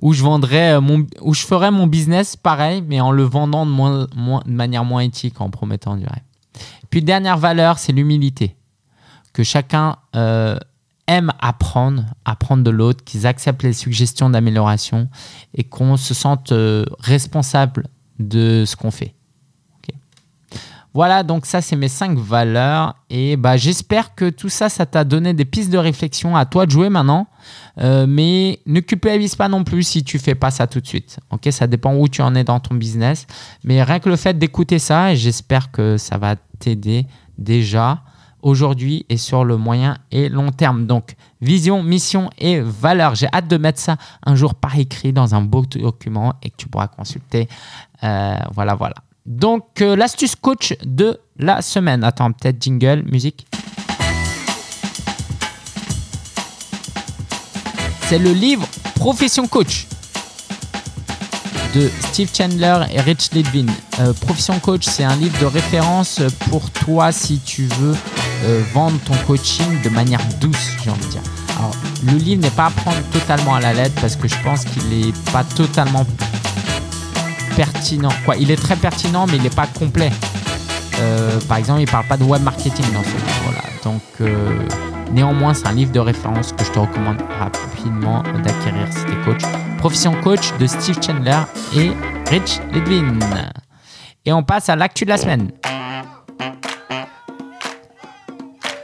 où 0.01 0.13
je 0.13 0.23
vendrais 0.23 0.73
euh, 0.73 1.03
où 1.21 1.34
je 1.34 1.45
ferais 1.45 1.71
mon 1.71 1.88
business 1.88 2.36
pareil, 2.36 2.84
mais 2.88 3.01
en 3.01 3.12
le 3.12 3.23
vendant 3.23 3.65
de, 3.65 4.51
manière 4.51 4.86
moins 4.86 5.01
éthique, 5.01 5.39
en 5.41 5.49
promettant 5.49 5.95
du 5.95 6.06
rêve. 6.06 6.23
Puis 6.89 7.01
dernière 7.01 7.38
valeur, 7.38 7.79
c'est 7.79 7.91
l'humilité. 7.91 8.56
Que 9.34 9.43
chacun 9.43 9.97
euh, 10.15 10.58
aime 11.08 11.32
apprendre, 11.39 12.06
apprendre 12.25 12.63
de 12.63 12.69
l'autre, 12.69 13.03
qu'ils 13.03 13.25
acceptent 13.25 13.63
les 13.63 13.73
suggestions 13.73 14.29
d'amélioration 14.29 15.10
et 15.56 15.63
qu'on 15.63 15.97
se 15.97 16.13
sente 16.13 16.53
responsable 16.99 17.88
de 18.19 18.63
ce 18.67 18.75
qu'on 18.75 18.91
fait. 18.91 19.15
Voilà, 20.93 21.23
donc 21.23 21.47
ça, 21.47 21.62
c'est 21.62 21.75
mes 21.75 21.88
cinq 21.88 22.17
valeurs. 22.17 22.95
Et 23.10 23.36
bah, 23.36 23.58
j'espère 23.58 24.13
que 24.13 24.29
tout 24.29 24.49
ça, 24.49 24.69
ça 24.69 24.86
t'a 24.86 25.03
donné 25.03 25.34
des 25.34 25.45
pistes 25.45 25.71
de 25.71 25.77
réflexion. 25.77 26.36
À 26.36 26.45
toi 26.45 26.65
de 26.65 26.71
jouer 26.71 26.89
maintenant. 26.89 27.27
Euh, 27.79 28.06
mais 28.08 28.60
ne 28.67 28.79
culpabilise 28.79 29.36
pas 29.36 29.49
non 29.49 29.63
plus 29.63 29.84
si 29.84 30.03
tu 30.03 30.19
fais 30.19 30.36
pas 30.36 30.51
ça 30.51 30.67
tout 30.67 30.79
de 30.79 30.88
suite. 30.88 31.19
Ok, 31.32 31.47
ça 31.51 31.65
dépend 31.65 31.95
où 31.95 32.08
tu 32.08 32.21
en 32.21 32.36
es 32.36 32.43
dans 32.43 32.60
ton 32.60 32.75
business. 32.75 33.25
Mais 33.63 33.82
rien 33.82 33.99
que 33.99 34.10
le 34.10 34.15
fait 34.15 34.38
d'écouter 34.38 34.77
ça, 34.77 35.15
j'espère 35.15 35.71
que 35.71 35.97
ça 35.97 36.17
va 36.17 36.36
t'aider 36.60 37.08
déjà 37.38 38.03
aujourd'hui 38.43 39.06
et 39.10 39.17
sur 39.17 39.45
le 39.45 39.58
moyen 39.58 39.97
et 40.12 40.29
long 40.29 40.51
terme. 40.51 40.86
Donc, 40.86 41.15
vision, 41.41 41.82
mission 41.82 42.29
et 42.38 42.60
valeur. 42.60 43.15
J'ai 43.15 43.27
hâte 43.34 43.47
de 43.47 43.58
mettre 43.58 43.79
ça 43.79 43.97
un 44.25 44.36
jour 44.36 44.53
par 44.53 44.77
écrit 44.77 45.13
dans 45.13 45.34
un 45.34 45.41
beau 45.41 45.65
document 45.65 46.36
et 46.43 46.51
que 46.51 46.58
tu 46.58 46.67
pourras 46.67 46.88
consulter. 46.88 47.47
Euh, 48.03 48.36
voilà, 48.53 48.75
voilà. 48.75 48.95
Donc, 49.25 49.81
euh, 49.81 49.95
l'astuce 49.95 50.36
coach 50.36 50.73
de 50.83 51.19
la 51.38 51.62
semaine. 51.62 52.03
Attends, 52.03 52.31
peut-être 52.31 52.62
jingle, 52.62 53.03
musique. 53.09 53.47
C'est 58.07 58.19
le 58.19 58.33
livre 58.33 58.67
Profession 58.95 59.47
Coach 59.47 59.88
de 61.73 61.89
Steve 62.01 62.29
Chandler 62.36 62.86
et 62.91 63.01
Rich 63.01 63.31
Litvin. 63.31 63.65
Euh, 63.99 64.13
Profession 64.13 64.59
Coach, 64.59 64.83
c'est 64.86 65.03
un 65.03 65.15
livre 65.15 65.39
de 65.39 65.45
référence 65.45 66.21
pour 66.49 66.69
toi 66.69 67.12
si 67.12 67.39
tu 67.39 67.65
veux 67.79 67.95
euh, 68.43 68.62
vendre 68.73 68.99
ton 69.05 69.15
coaching 69.25 69.81
de 69.81 69.89
manière 69.89 70.19
douce, 70.41 70.71
j'ai 70.83 70.89
envie 70.89 71.05
de 71.05 71.12
dire. 71.12 71.21
Alors, 71.57 71.71
le 72.03 72.17
livre 72.17 72.41
n'est 72.41 72.51
pas 72.51 72.65
à 72.65 72.71
prendre 72.71 73.01
totalement 73.12 73.55
à 73.55 73.62
la 73.62 73.73
lettre 73.73 73.95
parce 74.01 74.17
que 74.17 74.27
je 74.27 74.36
pense 74.43 74.65
qu'il 74.65 74.83
n'est 74.89 75.13
pas 75.31 75.43
totalement 75.43 76.05
pertinent. 77.55 78.09
Quoi, 78.25 78.35
il 78.37 78.51
est 78.51 78.61
très 78.61 78.75
pertinent, 78.75 79.25
mais 79.27 79.37
il 79.37 79.43
n'est 79.43 79.49
pas 79.49 79.67
complet. 79.67 80.11
Euh, 80.99 81.39
par 81.47 81.57
exemple, 81.57 81.81
il 81.81 81.89
parle 81.89 82.05
pas 82.07 82.17
de 82.17 82.23
web 82.23 82.43
marketing 82.43 82.85
dans 82.93 83.03
ce 83.03 83.43
Voilà. 83.43 83.61
Donc, 83.83 84.01
euh, 84.21 84.59
Néanmoins, 85.13 85.53
c'est 85.53 85.67
un 85.67 85.73
livre 85.73 85.91
de 85.91 85.99
référence 85.99 86.53
que 86.53 86.65
je 86.65 86.71
te 86.71 86.79
recommande 86.79 87.21
rapidement 87.37 88.23
d'acquérir 88.43 88.87
si 88.91 89.05
tu 89.05 89.15
coach. 89.23 89.43
Profession 89.77 90.19
coach 90.23 90.57
de 90.57 90.65
Steve 90.65 90.97
Chandler 91.05 91.37
et 91.75 91.91
Rich 92.31 92.59
Ledwin. 92.73 93.19
Et 94.25 94.33
on 94.33 94.41
passe 94.41 94.69
à 94.69 94.75
l'actu 94.75 95.05
de 95.05 95.09
la 95.09 95.17
semaine. 95.17 95.51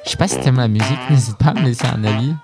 Je 0.05 0.11
sais 0.11 0.17
pas 0.17 0.27
si 0.27 0.39
tu 0.39 0.47
aimes 0.47 0.57
la 0.57 0.67
musique, 0.67 0.99
n'hésite 1.09 1.37
pas 1.37 1.49
à 1.49 1.53
me 1.55 1.61
laisser 1.61 1.87
un 1.87 2.03
avis. 2.03 2.35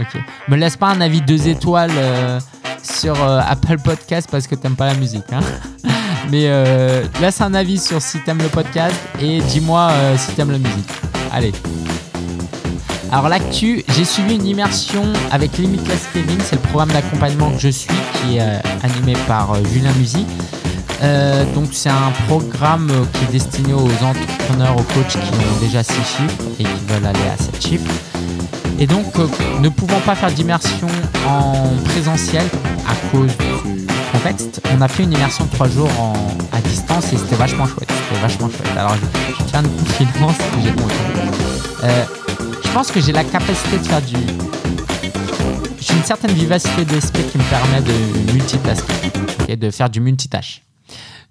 Ok. 0.00 0.20
Me 0.48 0.56
laisse 0.56 0.76
pas 0.76 0.88
un 0.88 1.00
avis 1.00 1.20
deux 1.20 1.46
étoiles 1.46 1.92
euh, 1.94 2.40
sur 2.82 3.14
euh, 3.22 3.40
Apple 3.46 3.78
Podcast 3.78 4.28
parce 4.30 4.46
que 4.46 4.54
t'aimes 4.54 4.76
pas 4.76 4.86
la 4.86 4.94
musique. 4.94 5.24
Hein. 5.32 5.40
Mais 6.30 6.44
euh, 6.46 7.04
laisse 7.20 7.40
un 7.40 7.54
avis 7.54 7.78
sur 7.78 8.02
si 8.02 8.18
t'aimes 8.20 8.38
le 8.38 8.48
podcast 8.48 8.94
et 9.20 9.40
dis-moi 9.40 9.90
si 10.16 10.32
t'aimes 10.32 10.50
la 10.50 10.58
musique. 10.58 10.88
Allez. 11.32 11.52
Alors 13.10 13.28
l'actu, 13.28 13.82
j'ai 13.96 14.04
suivi 14.04 14.34
une 14.34 14.46
immersion 14.46 15.04
avec 15.30 15.56
Limitless 15.56 16.08
Kevin, 16.12 16.38
c'est 16.44 16.56
le 16.56 16.62
programme 16.62 16.90
d'accompagnement 16.90 17.50
que 17.50 17.58
je 17.58 17.68
suis 17.68 17.94
qui 18.20 18.36
est 18.36 18.60
animé 18.82 19.14
par 19.26 19.54
Julien 19.72 19.92
Musique. 19.94 20.28
donc 21.54 21.68
c'est 21.72 21.88
un 21.88 22.12
programme 22.26 22.90
qui 23.14 23.24
est 23.24 23.32
destiné 23.32 23.72
aux 23.72 24.04
entrepreneurs, 24.04 24.76
aux 24.76 24.82
coachs 24.94 25.12
qui 25.12 25.18
ont 25.18 25.60
déjà 25.62 25.82
6 25.82 25.94
chiffres 25.94 26.44
et 26.60 26.64
qui 26.64 26.84
veulent 26.88 27.06
aller 27.06 27.28
à 27.32 27.42
7 27.42 27.66
chiffres. 27.66 27.94
Et 28.80 28.86
donc, 28.86 29.06
euh, 29.18 29.26
ne 29.60 29.68
pouvant 29.68 30.00
pas 30.00 30.14
faire 30.14 30.30
d'immersion 30.30 30.86
en 31.26 31.68
présentiel 31.84 32.46
à 32.86 32.94
cause 33.10 33.36
du 33.36 33.86
contexte, 34.12 34.62
on 34.72 34.80
a 34.80 34.86
fait 34.86 35.02
une 35.02 35.12
immersion 35.12 35.46
de 35.46 35.50
trois 35.50 35.68
jours 35.68 35.90
à 36.52 36.60
distance 36.60 37.12
et 37.12 37.16
c'était 37.16 37.34
vachement 37.34 37.66
chouette. 37.66 37.90
C'était 37.90 38.20
vachement 38.20 38.48
chouette. 38.48 38.76
Alors, 38.76 38.94
je, 38.94 39.44
tiens 39.46 39.62
une 39.62 39.68
confidence 39.68 40.36
que 40.38 40.60
j'ai 40.62 41.84
euh, 41.84 42.04
Je 42.64 42.68
pense 42.70 42.92
que 42.92 43.00
j'ai 43.00 43.12
la 43.12 43.24
capacité 43.24 43.78
de 43.78 43.84
faire 43.84 44.02
du. 44.02 44.16
J'ai 45.80 45.94
une 45.94 46.04
certaine 46.04 46.32
vivacité 46.32 46.84
d'esprit 46.84 47.24
qui 47.24 47.38
me 47.38 47.44
permet 47.44 47.80
de 47.80 48.32
multitasking, 48.32 49.10
et 49.48 49.56
de 49.56 49.70
faire 49.72 49.90
du 49.90 50.00
multitâche. 50.00 50.62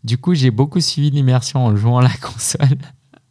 Du 0.03 0.17
coup, 0.17 0.33
j'ai 0.33 0.51
beaucoup 0.51 0.81
suivi 0.81 1.11
l'immersion 1.11 1.65
en 1.65 1.75
jouant 1.77 1.99
à 1.99 2.03
la 2.03 2.17
console 2.21 2.77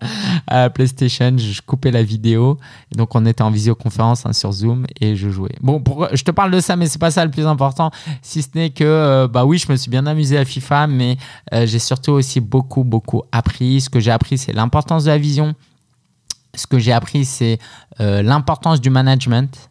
à 0.46 0.62
la 0.62 0.70
PlayStation, 0.70 1.36
je 1.36 1.60
coupais 1.62 1.90
la 1.90 2.02
vidéo. 2.02 2.58
donc, 2.94 3.14
on 3.14 3.24
était 3.26 3.42
en 3.42 3.50
visioconférence 3.50 4.26
hein, 4.26 4.32
sur 4.32 4.52
Zoom 4.52 4.86
et 5.00 5.16
je 5.16 5.30
jouais. 5.30 5.54
Bon, 5.60 5.82
je 6.12 6.22
te 6.22 6.30
parle 6.30 6.50
de 6.50 6.60
ça, 6.60 6.76
mais 6.76 6.86
c'est 6.86 6.98
pas 6.98 7.10
ça 7.10 7.24
le 7.24 7.30
plus 7.30 7.46
important. 7.46 7.90
Si 8.22 8.42
ce 8.42 8.48
n'est 8.54 8.70
que, 8.70 8.84
euh, 8.84 9.28
bah 9.28 9.44
oui, 9.44 9.58
je 9.58 9.70
me 9.70 9.76
suis 9.76 9.90
bien 9.90 10.06
amusé 10.06 10.38
à 10.38 10.44
FIFA, 10.44 10.86
mais 10.86 11.16
euh, 11.52 11.66
j'ai 11.66 11.78
surtout 11.78 12.12
aussi 12.12 12.40
beaucoup, 12.40 12.84
beaucoup 12.84 13.22
appris. 13.32 13.80
Ce 13.80 13.90
que 13.90 14.00
j'ai 14.00 14.10
appris, 14.10 14.38
c'est 14.38 14.52
l'importance 14.52 15.04
de 15.04 15.10
la 15.10 15.18
vision. 15.18 15.54
Ce 16.54 16.66
que 16.66 16.78
j'ai 16.78 16.92
appris, 16.92 17.24
c'est 17.24 17.58
euh, 18.00 18.22
l'importance 18.22 18.80
du 18.80 18.90
management 18.90 19.70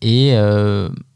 et 0.00 0.34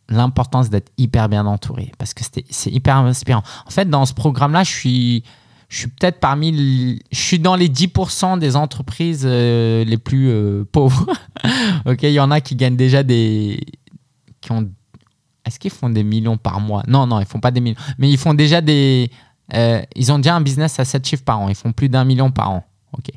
l'importance 0.09 0.71
d'être 0.71 0.93
hyper 0.97 1.29
bien 1.29 1.45
entouré 1.47 1.91
parce 1.99 2.15
que 2.15 2.23
c'est 2.49 2.71
hyper 2.71 2.97
inspirant. 2.99 3.43
En 3.67 3.71
fait, 3.71 3.91
dans 3.91 4.07
ce 4.07 4.15
programme-là, 4.15 4.63
je 4.63 4.71
suis 4.71 5.25
je 5.69 5.79
suis 5.79 5.89
peut-être 5.89 6.21
parmi. 6.21 7.01
Je 7.11 7.19
suis 7.19 7.39
dans 7.39 7.57
les 7.57 7.69
10% 7.69 8.39
des 8.39 8.57
entreprises 8.57 9.25
euh, 9.25 9.85
les 9.85 9.99
plus 9.99 10.29
euh, 10.29 10.65
pauvres. 10.73 11.07
ok, 11.87 12.03
il 12.03 12.13
y 12.13 12.21
en 12.21 12.31
a 12.31 12.41
qui 12.41 12.57
gagnent 12.57 12.77
déjà 12.77 13.03
des. 13.03 13.61
qui 14.41 14.53
ont. 14.53 14.69
Est-ce 15.45 15.59
qu'ils 15.59 15.71
font 15.71 15.91
des 15.91 16.03
millions 16.03 16.37
par 16.37 16.61
mois? 16.61 16.83
Non, 16.89 17.07
non, 17.07 17.21
ils 17.21 17.27
font 17.27 17.41
pas 17.41 17.51
des 17.51 17.61
millions. 17.61 17.79
Mais 17.99 18.11
ils 18.11 18.19
font 18.19 18.35
déjà 18.35 18.61
des. 18.61 19.11
Euh, 19.55 19.83
ils 19.95 20.11
ont 20.11 20.19
déjà 20.19 20.35
un 20.35 20.41
business 20.41 20.79
à 20.81 20.85
7 20.85 21.07
chiffres 21.07 21.25
par 21.25 21.41
an. 21.41 21.49
Ils 21.49 21.55
font 21.55 21.73
plus 21.73 21.89
d'un 21.89 22.05
million 22.05 22.31
par 22.31 22.51
an. 22.51 22.65
Ok. 22.93 23.11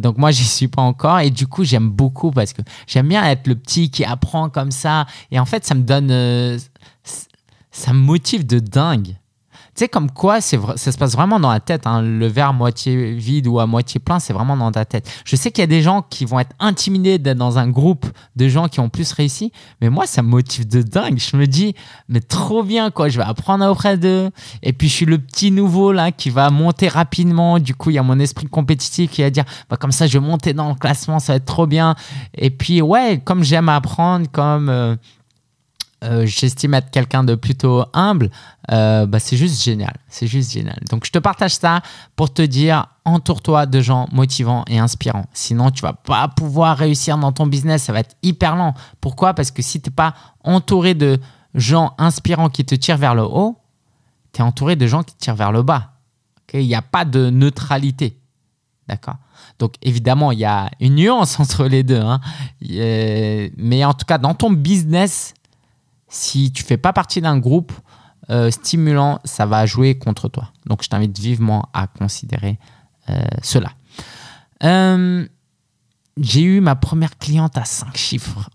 Donc 0.00 0.18
moi, 0.18 0.30
j'y 0.30 0.44
suis 0.44 0.68
pas 0.68 0.82
encore. 0.82 1.20
Et 1.20 1.30
du 1.30 1.46
coup, 1.46 1.64
j'aime 1.64 1.88
beaucoup 1.88 2.30
parce 2.30 2.52
que 2.52 2.62
j'aime 2.86 3.08
bien 3.08 3.24
être 3.24 3.46
le 3.46 3.54
petit 3.54 3.90
qui 3.90 4.04
apprend 4.04 4.50
comme 4.50 4.70
ça. 4.70 5.06
Et 5.30 5.38
en 5.38 5.46
fait, 5.46 5.64
ça 5.64 5.74
me 5.74 5.82
donne. 5.82 6.58
ça 7.70 7.92
me 7.92 7.98
motive 7.98 8.46
de 8.46 8.58
dingue. 8.58 9.16
Tu 9.74 9.80
sais, 9.80 9.88
comme 9.88 10.10
quoi, 10.10 10.42
ça 10.42 10.76
se 10.76 10.98
passe 10.98 11.12
vraiment 11.12 11.40
dans 11.40 11.50
la 11.50 11.60
tête. 11.60 11.86
Hein. 11.86 12.02
Le 12.02 12.26
verre 12.26 12.52
moitié 12.52 13.12
vide 13.12 13.46
ou 13.46 13.58
à 13.58 13.66
moitié 13.66 14.00
plein, 14.00 14.18
c'est 14.18 14.34
vraiment 14.34 14.54
dans 14.54 14.70
ta 14.70 14.84
tête. 14.84 15.10
Je 15.24 15.34
sais 15.34 15.50
qu'il 15.50 15.62
y 15.62 15.64
a 15.64 15.68
des 15.68 15.80
gens 15.80 16.02
qui 16.02 16.26
vont 16.26 16.38
être 16.40 16.54
intimidés 16.58 17.18
d'être 17.18 17.38
dans 17.38 17.58
un 17.58 17.68
groupe 17.68 18.06
de 18.36 18.48
gens 18.48 18.68
qui 18.68 18.80
ont 18.80 18.90
plus 18.90 19.12
réussi, 19.12 19.50
mais 19.80 19.88
moi, 19.88 20.06
ça 20.06 20.22
me 20.22 20.28
motive 20.28 20.68
de 20.68 20.82
dingue. 20.82 21.18
Je 21.18 21.38
me 21.38 21.46
dis, 21.46 21.74
mais 22.10 22.20
trop 22.20 22.62
bien, 22.62 22.90
quoi. 22.90 23.08
Je 23.08 23.16
vais 23.16 23.24
apprendre 23.24 23.66
auprès 23.66 23.96
d'eux. 23.96 24.30
Et 24.62 24.74
puis, 24.74 24.88
je 24.88 24.94
suis 24.94 25.06
le 25.06 25.16
petit 25.16 25.50
nouveau, 25.50 25.92
là, 25.92 26.12
qui 26.12 26.28
va 26.28 26.50
monter 26.50 26.88
rapidement. 26.88 27.58
Du 27.58 27.74
coup, 27.74 27.88
il 27.88 27.94
y 27.94 27.98
a 27.98 28.02
mon 28.02 28.18
esprit 28.18 28.46
compétitif 28.48 29.10
qui 29.10 29.22
va 29.22 29.30
dire, 29.30 29.44
bah, 29.70 29.78
comme 29.78 29.92
ça, 29.92 30.06
je 30.06 30.18
vais 30.18 30.24
monter 30.24 30.52
dans 30.52 30.68
le 30.68 30.74
classement, 30.74 31.18
ça 31.18 31.32
va 31.32 31.36
être 31.38 31.46
trop 31.46 31.66
bien. 31.66 31.94
Et 32.36 32.50
puis, 32.50 32.82
ouais, 32.82 33.22
comme 33.24 33.42
j'aime 33.42 33.70
apprendre, 33.70 34.26
comme. 34.30 34.68
Euh, 34.68 34.96
euh, 36.02 36.26
j'estime 36.26 36.74
être 36.74 36.90
quelqu'un 36.90 37.22
de 37.22 37.34
plutôt 37.34 37.84
humble, 37.92 38.30
euh, 38.70 39.06
bah, 39.06 39.20
c'est 39.20 39.36
juste 39.36 39.62
génial. 39.62 39.94
C'est 40.08 40.26
juste 40.26 40.52
génial. 40.52 40.78
Donc, 40.90 41.06
je 41.06 41.12
te 41.12 41.18
partage 41.18 41.54
ça 41.54 41.80
pour 42.16 42.32
te 42.32 42.42
dire 42.42 42.86
entoure-toi 43.04 43.66
de 43.66 43.80
gens 43.80 44.08
motivants 44.12 44.64
et 44.68 44.78
inspirants. 44.78 45.26
Sinon, 45.32 45.70
tu 45.70 45.82
vas 45.82 45.92
pas 45.92 46.28
pouvoir 46.28 46.76
réussir 46.76 47.18
dans 47.18 47.32
ton 47.32 47.46
business. 47.46 47.84
Ça 47.84 47.92
va 47.92 48.00
être 48.00 48.16
hyper 48.22 48.56
lent. 48.56 48.74
Pourquoi? 49.00 49.34
Parce 49.34 49.50
que 49.50 49.62
si 49.62 49.80
tu 49.80 49.90
n'es 49.90 49.94
pas 49.94 50.14
entouré 50.42 50.94
de 50.94 51.20
gens 51.54 51.94
inspirants 51.98 52.48
qui 52.48 52.64
te 52.64 52.74
tirent 52.74 52.98
vers 52.98 53.14
le 53.14 53.22
haut, 53.22 53.58
tu 54.32 54.40
es 54.40 54.44
entouré 54.44 54.76
de 54.76 54.86
gens 54.86 55.02
qui 55.02 55.14
te 55.14 55.20
tirent 55.20 55.36
vers 55.36 55.52
le 55.52 55.62
bas. 55.62 55.90
Il 56.52 56.66
n'y 56.66 56.74
a 56.74 56.82
pas 56.82 57.04
de 57.04 57.30
neutralité. 57.30 58.18
D'accord? 58.88 59.16
Donc 59.58 59.74
évidemment, 59.82 60.32
il 60.32 60.40
y 60.40 60.44
a 60.44 60.70
une 60.80 60.96
nuance 60.96 61.38
entre 61.40 61.66
les 61.66 61.82
deux. 61.82 62.00
Hein. 62.00 62.20
Mais 62.60 63.84
en 63.84 63.94
tout 63.94 64.04
cas, 64.04 64.18
dans 64.18 64.34
ton 64.34 64.50
business, 64.50 65.34
si 66.12 66.52
tu 66.52 66.62
fais 66.62 66.76
pas 66.76 66.92
partie 66.92 67.22
d'un 67.22 67.38
groupe 67.38 67.72
euh, 68.28 68.50
stimulant, 68.50 69.18
ça 69.24 69.46
va 69.46 69.64
jouer 69.64 69.98
contre 69.98 70.28
toi. 70.28 70.52
Donc 70.66 70.82
je 70.82 70.88
t'invite 70.88 71.18
vivement 71.18 71.70
à 71.72 71.86
considérer 71.86 72.58
euh, 73.08 73.22
cela. 73.42 73.72
Euh, 74.62 75.26
j'ai 76.18 76.42
eu 76.42 76.60
ma 76.60 76.76
première 76.76 77.16
cliente 77.16 77.56
à 77.56 77.64
5 77.64 77.96
chiffres. 77.96 78.50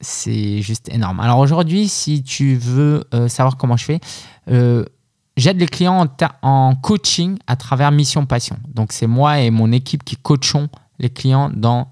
C'est 0.00 0.60
juste 0.60 0.88
énorme. 0.92 1.20
Alors 1.20 1.38
aujourd'hui, 1.38 1.88
si 1.88 2.24
tu 2.24 2.56
veux 2.56 3.04
savoir 3.28 3.56
comment 3.56 3.76
je 3.76 3.84
fais, 3.84 4.00
j'aide 5.36 5.60
les 5.60 5.66
clients 5.66 6.04
en, 6.04 6.28
en, 6.42 6.74
coaching 6.74 7.38
à 7.46 7.54
travers 7.54 7.92
Mission 7.92 8.24
Passion. 8.24 8.58
Donc 8.74 8.92
c'est 8.92 9.06
moi 9.06 9.40
et 9.40 9.50
mon 9.50 9.70
équipe 9.72 10.02
qui 10.02 10.16
coachons 10.16 10.68
les 10.98 11.10
clients 11.10 11.50
dans 11.54 11.90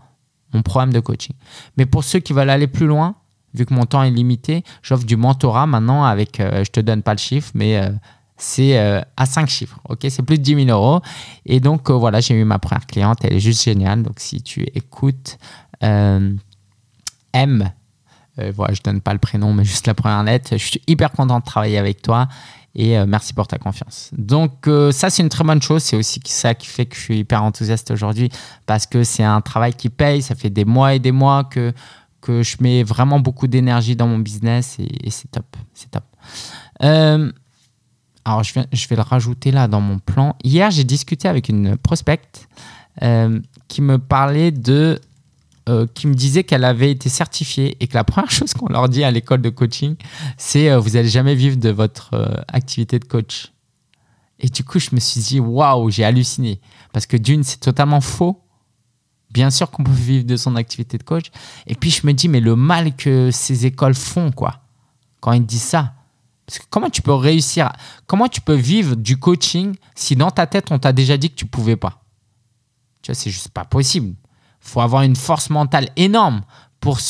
mon 0.54 0.62
programme 0.62 0.92
de 0.92 1.00
coaching. 1.00 1.36
Mais 1.76 1.84
pour 1.84 2.02
ceux 2.02 2.18
qui 2.18 2.32
veulent 2.32 2.50
aller 2.50 2.66
plus 2.66 2.86
loin, 2.86 3.14
vu 3.54 3.66
que 3.66 3.74
mon 3.74 3.84
temps 3.84 4.02
est 4.02 4.10
limité, 4.10 4.64
j'offre 4.82 5.04
du 5.04 5.16
mentorat 5.16 5.66
maintenant 5.66 6.04
avec, 6.04 6.40
euh, 6.40 6.64
je 6.64 6.70
te 6.70 6.80
donne 6.80 7.02
pas 7.02 7.12
le 7.12 7.18
chiffre, 7.18 7.50
mais 7.54 7.78
euh, 7.78 7.90
c'est 8.36 8.78
euh, 8.78 9.00
à 9.16 9.26
5 9.26 9.48
chiffres. 9.48 9.80
Ok, 9.88 10.06
c'est 10.08 10.22
plus 10.22 10.38
de 10.38 10.42
10 10.42 10.66
000 10.66 10.68
euros. 10.68 11.00
Et 11.46 11.60
donc 11.60 11.90
voilà, 11.90 12.20
j'ai 12.20 12.34
eu 12.34 12.44
ma 12.44 12.58
première 12.58 12.86
cliente, 12.86 13.18
elle 13.22 13.34
est 13.34 13.40
juste 13.40 13.62
géniale. 13.62 14.02
Donc 14.02 14.14
si 14.18 14.42
tu 14.42 14.62
écoutes 14.74 15.38
M, 15.80 16.38
voilà, 18.54 18.72
je 18.72 18.82
donne 18.82 19.00
pas 19.00 19.12
le 19.12 19.18
prénom, 19.18 19.52
mais 19.52 19.64
juste 19.64 19.88
la 19.88 19.94
première 19.94 20.22
lettre, 20.22 20.50
je 20.52 20.64
suis 20.64 20.82
hyper 20.86 21.10
content 21.10 21.40
de 21.40 21.44
travailler 21.44 21.78
avec 21.78 22.02
toi. 22.02 22.28
Et 22.76 22.96
merci 23.06 23.34
pour 23.34 23.48
ta 23.48 23.58
confiance. 23.58 24.10
Donc 24.16 24.68
ça, 24.92 25.10
c'est 25.10 25.22
une 25.22 25.28
très 25.28 25.42
bonne 25.42 25.60
chose. 25.60 25.82
C'est 25.82 25.96
aussi 25.96 26.20
ça 26.26 26.54
qui 26.54 26.68
fait 26.68 26.86
que 26.86 26.94
je 26.94 27.00
suis 27.00 27.18
hyper 27.18 27.42
enthousiaste 27.42 27.90
aujourd'hui 27.90 28.30
parce 28.66 28.86
que 28.86 29.02
c'est 29.02 29.24
un 29.24 29.40
travail 29.40 29.74
qui 29.74 29.88
paye. 29.88 30.22
Ça 30.22 30.36
fait 30.36 30.50
des 30.50 30.64
mois 30.64 30.94
et 30.94 31.00
des 31.00 31.10
mois 31.10 31.42
que 31.42 31.72
que 32.20 32.42
je 32.42 32.56
mets 32.60 32.82
vraiment 32.82 33.20
beaucoup 33.20 33.46
d'énergie 33.46 33.96
dans 33.96 34.06
mon 34.06 34.18
business 34.18 34.76
et, 34.78 35.10
c'est 35.10 35.30
top. 35.30 35.56
C'est 35.74 35.90
top. 35.90 36.04
Euh, 36.82 37.30
alors, 38.24 38.42
je 38.42 38.54
vais, 38.54 38.96
le 38.96 39.02
rajouter 39.02 39.50
là 39.50 39.68
dans 39.68 39.80
mon 39.80 39.98
plan. 39.98 40.36
Hier, 40.44 40.70
j'ai 40.70 40.84
discuté 40.84 41.28
avec 41.28 41.48
une 41.48 41.76
prospecte 41.76 42.48
euh, 43.02 43.40
qui 43.68 43.82
me 43.82 43.98
parlait 43.98 44.50
de. 44.50 45.00
Euh, 45.68 45.86
qui 45.92 46.06
me 46.06 46.14
disait 46.14 46.44
qu'elle 46.44 46.64
avait 46.64 46.90
été 46.90 47.10
certifiée 47.10 47.76
et 47.80 47.88
que 47.88 47.94
la 47.94 48.02
première 48.02 48.30
chose 48.30 48.54
qu'on 48.54 48.68
leur 48.68 48.88
dit 48.88 49.04
à 49.04 49.10
l'école 49.10 49.42
de 49.42 49.50
coaching, 49.50 49.96
c'est 50.38 50.74
vous 50.74 50.90
n'allez 50.90 51.10
jamais 51.10 51.34
vivre 51.34 51.58
de 51.58 51.68
votre 51.68 52.42
activité 52.48 52.98
de 52.98 53.04
coach. 53.04 53.52
Et 54.40 54.48
du 54.48 54.64
coup, 54.64 54.78
je 54.78 54.90
me 54.92 55.00
suis 55.00 55.20
dit, 55.20 55.40
waouh, 55.40 55.90
j'ai 55.90 56.04
halluciné. 56.04 56.60
Parce 56.92 57.06
que 57.06 57.16
d'une, 57.16 57.44
c'est 57.44 57.60
totalement 57.60 58.00
faux. 58.00 58.40
Bien 59.30 59.50
sûr 59.50 59.70
qu'on 59.70 59.84
peut 59.84 59.92
vivre 59.92 60.24
de 60.24 60.36
son 60.36 60.56
activité 60.56 60.98
de 60.98 61.02
coach. 61.02 61.26
Et 61.66 61.74
puis 61.74 61.90
je 61.90 62.06
me 62.06 62.12
dis, 62.12 62.28
mais 62.28 62.40
le 62.40 62.56
mal 62.56 62.96
que 62.96 63.30
ces 63.30 63.66
écoles 63.66 63.94
font, 63.94 64.30
quoi, 64.30 64.60
quand 65.20 65.32
ils 65.32 65.44
disent 65.44 65.62
ça. 65.62 65.94
Parce 66.46 66.60
que 66.60 66.64
comment 66.70 66.88
tu 66.88 67.02
peux 67.02 67.12
réussir, 67.12 67.70
comment 68.06 68.26
tu 68.26 68.40
peux 68.40 68.54
vivre 68.54 68.96
du 68.96 69.18
coaching 69.18 69.76
si 69.94 70.16
dans 70.16 70.30
ta 70.30 70.46
tête 70.46 70.72
on 70.72 70.78
t'a 70.78 70.94
déjà 70.94 71.18
dit 71.18 71.28
que 71.28 71.34
tu 71.34 71.44
pouvais 71.44 71.76
pas? 71.76 72.02
Tu 73.02 73.12
vois, 73.12 73.14
c'est 73.14 73.30
juste 73.30 73.50
pas 73.50 73.66
possible. 73.66 74.14
Faut 74.60 74.80
avoir 74.80 75.02
une 75.02 75.16
force 75.16 75.50
mentale 75.50 75.90
énorme 75.96 76.42
pour 76.80 77.00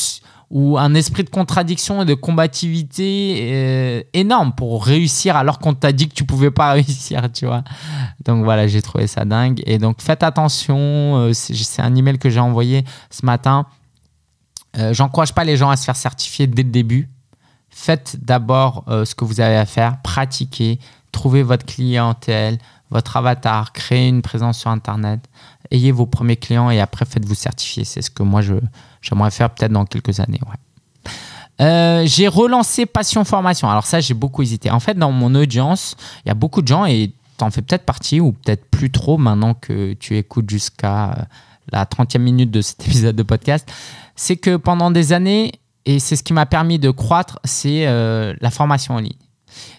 ou 0.49 0.77
un 0.77 0.95
esprit 0.95 1.23
de 1.23 1.29
contradiction 1.29 2.01
et 2.01 2.05
de 2.05 2.15
combativité 2.15 4.05
énorme 4.13 4.53
pour 4.53 4.83
réussir 4.83 5.35
alors 5.35 5.59
qu'on 5.59 5.73
t'a 5.73 5.91
dit 5.91 6.09
que 6.09 6.13
tu 6.13 6.23
pouvais 6.23 6.51
pas 6.51 6.71
réussir, 6.73 7.31
tu 7.31 7.45
vois. 7.45 7.63
Donc 8.25 8.43
voilà, 8.43 8.67
j'ai 8.67 8.81
trouvé 8.81 9.07
ça 9.07 9.25
dingue. 9.25 9.61
Et 9.65 9.77
donc 9.77 10.01
faites 10.01 10.23
attention, 10.23 10.77
euh, 10.77 11.33
c'est 11.33 11.81
un 11.81 11.95
email 11.95 12.17
que 12.17 12.29
j'ai 12.29 12.39
envoyé 12.39 12.83
ce 13.09 13.25
matin. 13.25 13.65
Euh, 14.77 14.93
J'encourage 14.93 15.33
pas 15.33 15.43
les 15.43 15.57
gens 15.57 15.69
à 15.69 15.77
se 15.77 15.85
faire 15.85 15.95
certifier 15.95 16.47
dès 16.47 16.63
le 16.63 16.69
début. 16.69 17.09
Faites 17.69 18.17
d'abord 18.21 18.83
euh, 18.87 19.05
ce 19.05 19.15
que 19.15 19.25
vous 19.25 19.41
avez 19.41 19.55
à 19.55 19.65
faire, 19.65 20.01
pratiquez, 20.01 20.79
trouvez 21.11 21.43
votre 21.43 21.65
clientèle, 21.65 22.57
votre 22.89 23.17
avatar, 23.17 23.71
créez 23.73 24.07
une 24.07 24.21
présence 24.21 24.59
sur 24.59 24.71
Internet, 24.71 25.21
ayez 25.71 25.91
vos 25.91 26.07
premiers 26.07 26.37
clients 26.37 26.69
et 26.71 26.79
après 26.79 27.05
faites-vous 27.05 27.35
certifier. 27.35 27.83
C'est 27.83 28.01
ce 28.01 28.09
que 28.09 28.23
moi 28.23 28.41
j'aimerais 29.01 29.31
faire 29.31 29.49
peut-être 29.49 29.71
dans 29.71 29.85
quelques 29.85 30.19
années. 30.19 30.39
Euh, 31.61 32.03
j'ai 32.05 32.27
relancé 32.27 32.85
Passion 32.85 33.23
Formation. 33.25 33.69
Alors 33.69 33.85
ça, 33.85 33.99
j'ai 33.99 34.13
beaucoup 34.13 34.41
hésité. 34.41 34.71
En 34.71 34.79
fait, 34.79 34.97
dans 34.97 35.11
mon 35.11 35.35
audience, 35.35 35.95
il 36.25 36.29
y 36.29 36.31
a 36.31 36.35
beaucoup 36.35 36.61
de 36.61 36.67
gens 36.67 36.85
et 36.85 37.11
tu 37.37 37.43
en 37.43 37.51
fais 37.51 37.61
peut-être 37.61 37.85
partie 37.85 38.19
ou 38.19 38.31
peut-être 38.31 38.65
plus 38.69 38.91
trop 38.91 39.17
maintenant 39.17 39.53
que 39.53 39.93
tu 39.93 40.17
écoutes 40.17 40.49
jusqu'à 40.49 41.11
euh, 41.11 41.15
la 41.71 41.85
30e 41.85 42.19
minute 42.19 42.51
de 42.51 42.61
cet 42.61 42.83
épisode 42.87 43.15
de 43.15 43.23
podcast. 43.23 43.69
C'est 44.15 44.37
que 44.37 44.57
pendant 44.57 44.91
des 44.91 45.13
années, 45.13 45.51
et 45.85 45.99
c'est 45.99 46.15
ce 46.15 46.23
qui 46.23 46.33
m'a 46.33 46.45
permis 46.45 46.79
de 46.79 46.91
croître, 46.91 47.39
c'est 47.43 47.87
euh, 47.87 48.33
la 48.41 48.51
formation 48.51 48.95
en 48.95 48.99
ligne. 48.99 49.13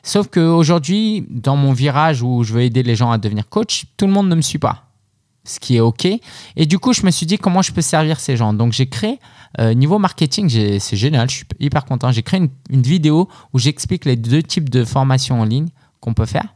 Sauf 0.02 0.28
qu'aujourd'hui, 0.28 1.26
dans 1.28 1.56
mon 1.56 1.72
virage 1.72 2.22
où 2.22 2.42
je 2.42 2.52
veux 2.52 2.62
aider 2.62 2.82
les 2.82 2.96
gens 2.96 3.10
à 3.10 3.18
devenir 3.18 3.48
coach, 3.48 3.84
tout 3.96 4.06
le 4.06 4.12
monde 4.12 4.28
ne 4.28 4.34
me 4.34 4.40
suit 4.40 4.58
pas. 4.58 4.89
Ce 5.44 5.58
qui 5.58 5.76
est 5.76 5.80
OK. 5.80 6.06
Et 6.56 6.66
du 6.66 6.78
coup, 6.78 6.92
je 6.92 7.04
me 7.04 7.10
suis 7.10 7.26
dit 7.26 7.38
comment 7.38 7.62
je 7.62 7.72
peux 7.72 7.80
servir 7.80 8.20
ces 8.20 8.36
gens. 8.36 8.52
Donc, 8.52 8.72
j'ai 8.72 8.88
créé, 8.88 9.18
euh, 9.58 9.74
niveau 9.74 9.98
marketing, 9.98 10.48
c'est 10.78 10.96
génial, 10.96 11.28
je 11.28 11.36
suis 11.36 11.46
hyper 11.58 11.84
content. 11.84 12.12
J'ai 12.12 12.22
créé 12.22 12.40
une, 12.70 12.82
vidéo 12.82 13.28
où 13.52 13.58
j'explique 13.58 14.04
les 14.04 14.16
deux 14.16 14.42
types 14.42 14.68
de 14.68 14.84
formations 14.84 15.40
en 15.40 15.44
ligne 15.44 15.68
qu'on 16.00 16.14
peut 16.14 16.26
faire. 16.26 16.54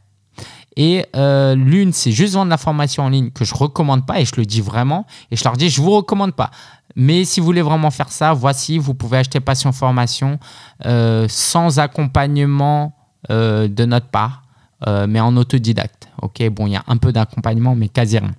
Et 0.77 1.05
euh, 1.15 1.55
l'une, 1.55 1.93
c'est 1.93 2.11
juste 2.11 2.33
vendre 2.33 2.49
la 2.49 2.57
formation 2.57 3.03
en 3.03 3.09
ligne 3.09 3.31
que 3.31 3.45
je 3.45 3.55
recommande 3.55 4.05
pas 4.05 4.19
et 4.19 4.25
je 4.25 4.35
le 4.35 4.45
dis 4.45 4.61
vraiment. 4.61 5.05
Et 5.31 5.35
je 5.35 5.43
leur 5.43 5.55
dis, 5.55 5.69
je 5.69 5.81
vous 5.81 5.91
recommande 5.91 6.33
pas. 6.33 6.51
Mais 6.95 7.25
si 7.25 7.39
vous 7.39 7.45
voulez 7.45 7.61
vraiment 7.61 7.91
faire 7.91 8.11
ça, 8.11 8.33
voici, 8.33 8.77
vous 8.77 8.93
pouvez 8.93 9.17
acheter 9.17 9.39
Passion 9.39 9.71
Formation 9.71 10.39
euh, 10.85 11.27
sans 11.29 11.79
accompagnement 11.79 12.93
de 13.27 13.85
notre 13.85 14.09
part, 14.09 14.43
mais 14.85 15.19
en 15.19 15.35
autodidacte. 15.35 16.09
Ok, 16.21 16.47
bon, 16.51 16.67
il 16.67 16.73
y 16.73 16.75
a 16.75 16.83
un 16.85 16.97
peu 16.97 17.11
d'accompagnement, 17.11 17.73
mais 17.73 17.89
quasi 17.89 18.19
rien. 18.19 18.35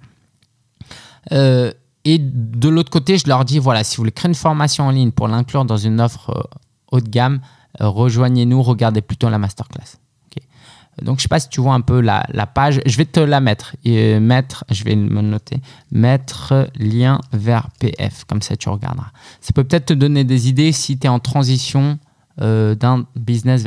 Euh, 1.33 1.73
et 2.05 2.19
de 2.19 2.69
l'autre 2.69 2.91
côté, 2.91 3.19
je 3.19 3.27
leur 3.27 3.45
dis 3.45 3.59
voilà, 3.59 3.85
si 3.85 3.97
vous 3.97 4.03
voulez 4.03 4.13
créer 4.13 4.29
une 4.29 4.35
formation 4.35 4.85
en 4.85 4.91
ligne 4.91 5.11
pour 5.11 5.29
l'inclure 5.29 5.65
dans 5.65 5.77
une 5.77 6.01
offre 6.01 6.49
haut 6.93 7.01
de 7.01 7.09
gamme, 7.09 7.41
rejoignez-nous, 7.81 8.63
regardez 8.63 9.03
plutôt 9.03 9.29
la 9.29 9.39
masterclass. 9.39 9.99
Donc, 11.03 11.17
je 11.17 11.19
ne 11.19 11.23
sais 11.23 11.29
pas 11.29 11.41
si 11.41 11.49
tu 11.49 11.61
vois 11.61 11.75
un 11.75 11.83
peu 11.83 12.01
la, 12.01 12.25
page. 12.55 12.81
Je 12.87 12.97
vais 12.97 13.05
te 13.05 13.21
la 13.21 13.41
mettre. 13.41 13.77
Et 13.85 14.19
mettre, 14.19 14.65
je 14.71 14.85
vais 14.85 14.97
me 14.97 15.21
noter. 15.21 15.61
Mettre 15.93 16.71
lien 16.79 17.21
vers 17.33 17.69
PF. 17.79 18.25
Comme 18.25 18.41
ça, 18.41 18.57
tu 18.57 18.69
regarderas. 18.69 19.11
Ça 19.41 19.53
peut 19.53 19.65
peut-être 19.65 19.87
te 19.87 19.93
donner 19.93 20.25
des 20.25 20.49
idées 20.49 20.73
si 20.73 20.99
tu 20.99 21.07
es 21.07 21.11
en 21.11 21.19
transition 21.19 21.99
d'un 22.39 23.07
business 23.15 23.63
vers 23.63 23.65